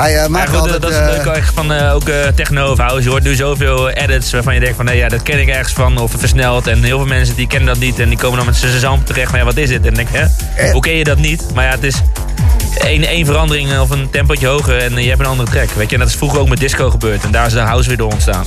Hij 0.00 0.14
Maar 0.14 0.30
maakt 0.30 0.48
goed, 0.48 0.58
altijd... 0.58 0.82
dat 0.82 0.90
is 0.90 0.96
het 0.96 1.06
eh, 1.08 1.14
leuke 1.14 1.30
echt 1.30 1.54
van 1.54 1.72
eh, 1.72 1.94
ook 1.94 2.08
eh, 2.08 2.26
techno 2.34 2.70
of 2.70 2.78
house. 2.78 3.02
Je 3.02 3.08
hoort 3.08 3.22
nu 3.22 3.34
zoveel 3.34 3.90
edits 3.90 4.32
waarvan 4.32 4.54
je 4.54 4.60
denkt 4.60 4.76
van 4.76 4.84
nee, 4.84 4.96
ja, 4.96 5.08
dat 5.08 5.22
ken 5.22 5.40
ik 5.40 5.48
ergens 5.48 5.72
van 5.72 5.98
of 5.98 6.12
versneld. 6.16 6.66
En 6.66 6.82
heel 6.82 6.98
veel 6.98 7.06
mensen 7.06 7.36
die 7.36 7.46
kennen 7.46 7.68
dat 7.68 7.78
niet 7.78 7.98
en 7.98 8.08
die 8.08 8.18
komen 8.18 8.36
dan 8.36 8.46
met 8.46 8.56
z'n 8.56 8.78
zand 8.78 9.06
terecht. 9.06 9.30
Maar 9.30 9.40
ja, 9.40 9.46
wat 9.46 9.56
is 9.56 9.68
dit? 9.68 9.76
En 9.76 9.82
dan 9.82 9.94
denk 9.94 10.08
ik, 10.08 10.14
hè, 10.54 10.70
hoe 10.70 10.80
ken 10.80 10.92
je 10.92 11.04
dat 11.04 11.18
niet? 11.18 11.44
Maar 11.54 11.64
ja, 11.64 11.70
het 11.70 11.84
is 11.84 12.02
één, 12.78 13.04
één 13.04 13.26
verandering 13.26 13.78
of 13.78 13.90
een 13.90 14.10
tempootje 14.10 14.46
hoger 14.46 14.78
en 14.78 15.02
je 15.02 15.08
hebt 15.08 15.20
een 15.20 15.26
andere 15.26 15.50
track. 15.50 15.70
Weet 15.70 15.88
je, 15.88 15.94
en 15.94 16.00
dat 16.00 16.08
is 16.08 16.16
vroeger 16.16 16.40
ook 16.40 16.48
met 16.48 16.58
disco 16.58 16.90
gebeurd. 16.90 17.24
En 17.24 17.30
daar 17.30 17.46
is 17.46 17.52
de 17.52 17.58
house 17.58 17.88
weer 17.88 17.96
door 17.96 18.12
ontstaan. 18.12 18.44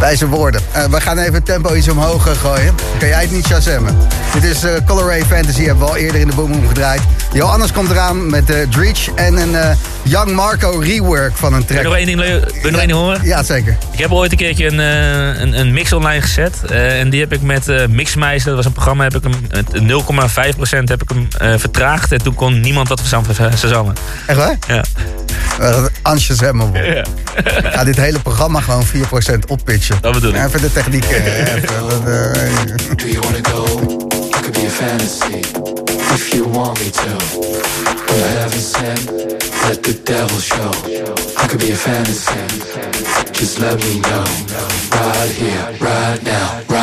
Wijze 0.00 0.26
woorden. 0.28 0.60
Eh, 0.72 0.84
we 0.84 1.00
gaan 1.00 1.18
even 1.18 1.34
het 1.34 1.44
tempo 1.44 1.74
iets 1.74 1.88
omhoog 1.88 2.26
eh, 2.28 2.32
gooien. 2.36 2.74
Kan 2.98 3.08
jij 3.08 3.20
het 3.20 3.30
niet 3.30 3.46
shazammen? 3.46 3.96
Dit 4.32 4.44
is 4.44 4.62
eh 4.64 4.70
Color 4.86 5.06
Ray 5.06 5.24
Fantasy, 5.24 5.62
hebben 5.64 5.84
we 5.84 5.90
al 5.90 5.96
eerder 5.96 6.20
in 6.20 6.26
de 6.28 6.34
Boom 6.34 6.68
gedraaid. 6.68 7.00
Johannes 7.32 7.72
komt 7.72 7.90
eraan 7.90 8.30
met 8.30 8.50
uh, 8.50 8.56
Dreech 8.70 9.08
en 9.14 9.36
een 9.36 9.54
eh, 9.54 9.70
Young 10.02 10.32
Marco 10.32 10.78
rework 10.78 11.36
van 11.36 11.52
een 11.54 11.64
Wil 11.66 11.76
je 11.76 11.82
nog 11.82 11.92
track. 11.92 11.96
één 11.96 12.06
ding, 12.06 12.18
leu- 12.18 12.40
wil 12.40 12.50
je 12.62 12.70
nog 12.70 12.78
één 12.80 12.88
ding 12.88 12.98
horen? 13.00 13.20
Ja, 13.22 13.42
zeker. 13.42 13.76
Ik 13.92 13.98
heb 13.98 14.10
ooit 14.12 14.30
een 14.32 14.36
keertje 14.38 14.66
een, 14.66 14.80
eh, 14.80 15.40
een, 15.40 15.58
een 15.60 15.72
mix 15.72 15.92
online 15.92 16.20
gezet. 16.22 16.54
eh, 16.68 17.00
en 17.00 17.10
die 17.10 17.20
heb 17.20 17.32
ik 17.32 17.42
met 17.42 17.68
eh 17.68 17.86
Mixmeister, 17.86 18.46
dat 18.46 18.56
was 18.56 18.64
een 18.66 18.72
programma, 18.72 19.02
heb 19.04 19.14
ik 19.14 19.22
hem 19.22 19.34
met 19.50 19.82
0,5% 19.82 20.88
heb 20.88 21.02
ik 21.02 21.08
hem 21.08 21.28
eh, 21.38 21.58
vertraagd. 21.58 22.12
En 22.12 22.22
toen 22.22 22.34
kon 22.34 22.60
niemand 22.60 22.88
dat 22.88 23.00
verzammen. 23.00 23.94
Echt 24.26 24.38
waar? 24.38 24.56
Ja. 24.68 24.82
Uh, 25.60 25.84
ja. 26.74 27.04
Ga 27.70 27.84
dit 27.84 27.96
hele 27.96 28.18
programma 28.18 28.60
gewoon 28.60 28.84
4% 28.86 28.88
oppitchen. 29.46 29.83
Dat 30.00 30.12
bedoel 30.12 30.34
ik. 30.34 30.44
Even 30.46 30.60
de 30.60 30.72
techniek. 30.72 31.04
eh, 31.04 31.54
even, 31.54 31.88
dat, 31.88 32.06
eh, 32.06 32.96
Do 32.96 33.06
you 33.06 33.18
wanna 33.20 33.40
go? 33.42 33.64
I 34.36 34.40
could 34.40 34.52
be 34.52 34.66
a 34.66 34.70
fantasy 34.70 35.38
if 36.14 36.32
you 36.32 36.48
want 36.48 36.78
me 36.78 36.90
to. 36.90 37.16
From 38.06 38.20
heaven 38.38 38.60
sent, 38.60 39.10
let 39.68 39.82
the 39.82 40.02
devil 40.02 40.40
show. 40.40 40.70
I 41.42 41.46
could 41.46 41.58
be 41.66 41.72
a 41.72 41.76
fantasy. 41.76 42.44
Just 43.32 43.58
let 43.58 43.76
me 43.84 43.98
know. 44.00 44.24
Right 44.90 45.30
here, 45.38 45.66
right 45.80 46.22
now, 46.22 46.73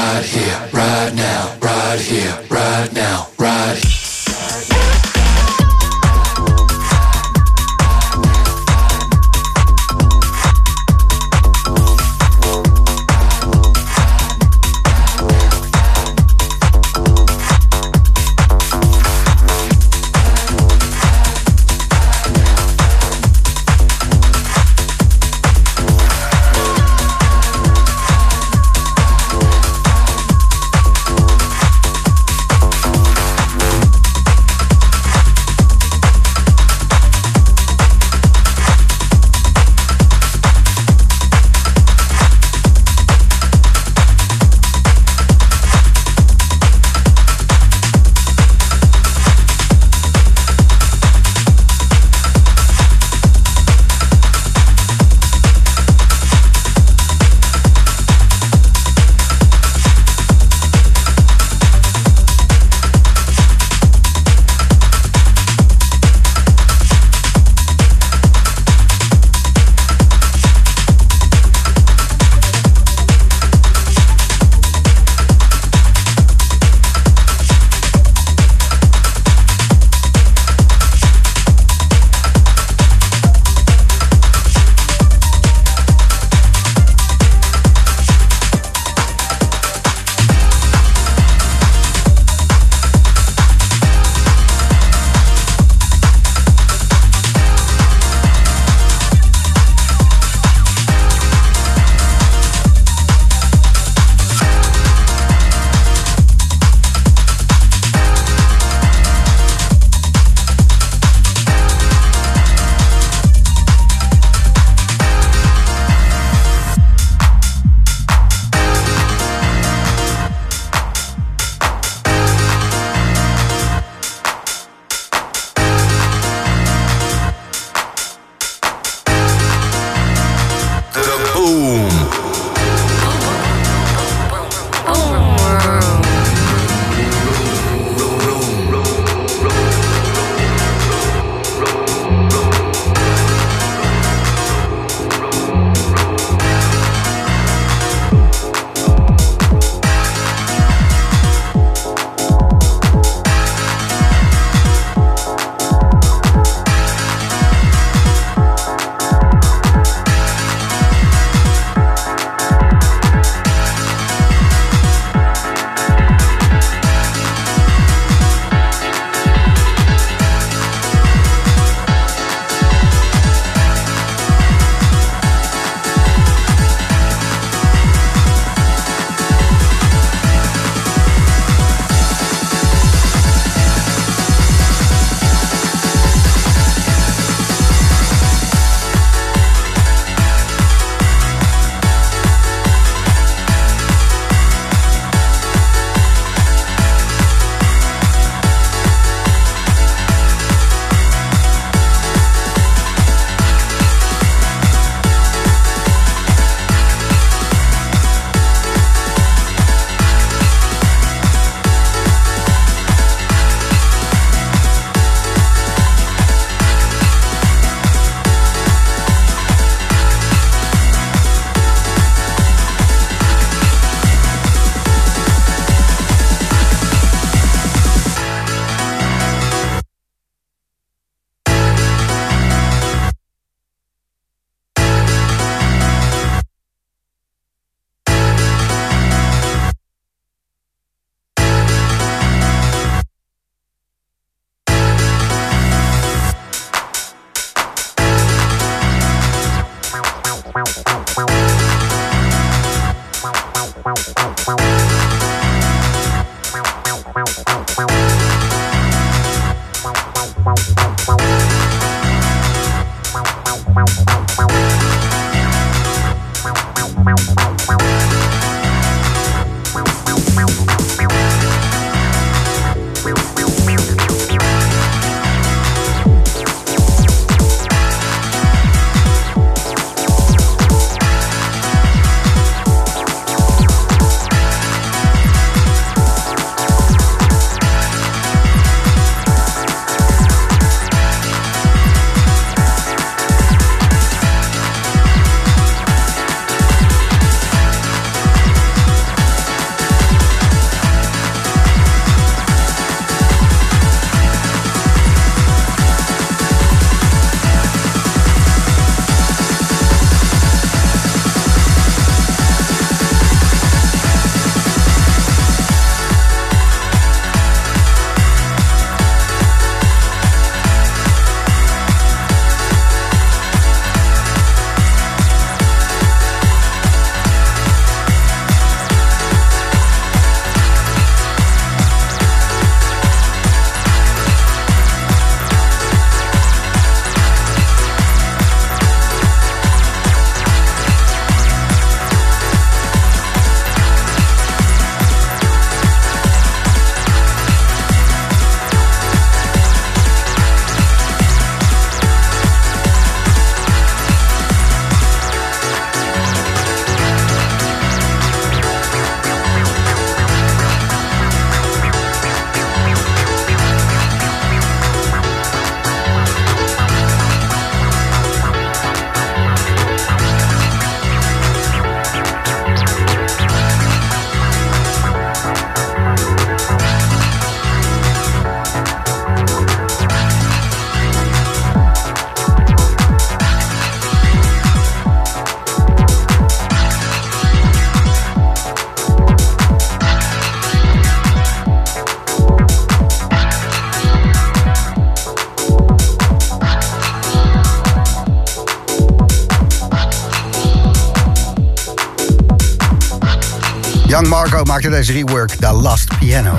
Young 404.12 404.28
Marco 404.28 404.64
maakte 404.64 404.90
deze 404.90 405.12
rework, 405.12 405.50
The 405.50 405.72
Last 405.72 406.18
Piano. 406.20 406.58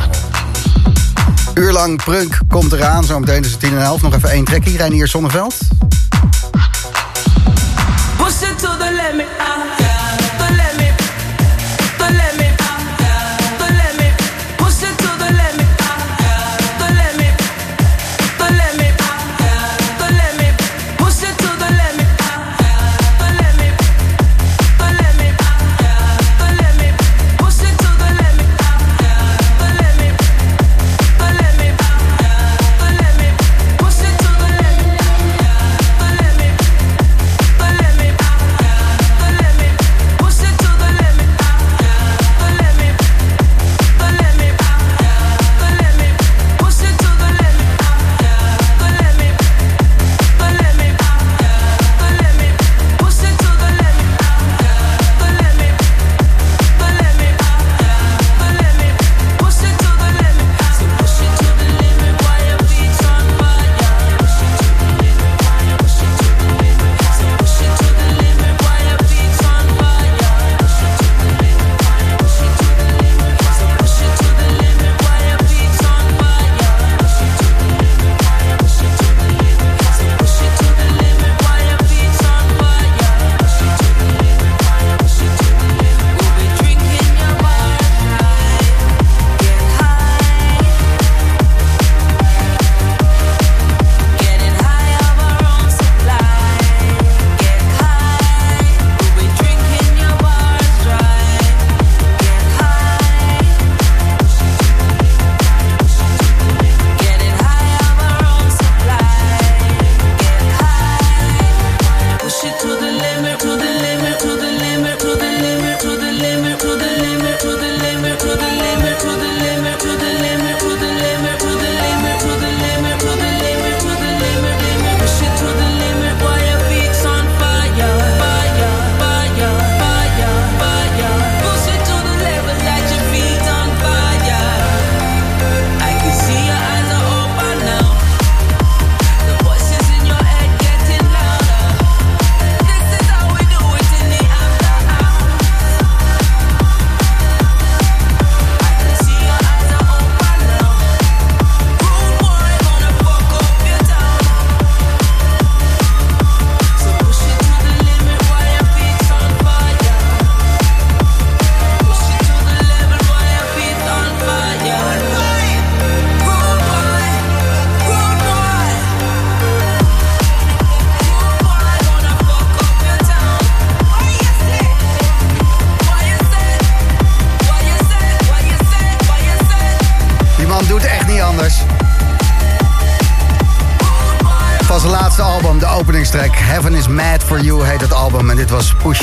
Uurlang 1.54 2.04
prunk 2.04 2.38
komt 2.48 2.72
eraan. 2.72 3.04
zo 3.04 3.20
tussen 3.20 3.58
10 3.58 3.70
en 3.70 3.82
11 3.82 4.02
nog 4.02 4.14
even 4.14 4.30
één 4.30 4.44
trekkie. 4.44 4.76
Reinier 4.76 5.08
Zonneveld. 5.08 5.58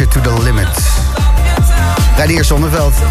It 0.02 0.10
to 0.12 0.22
the 0.22 0.32
Limit. 0.32 0.70
Zonneveld. 2.44 3.09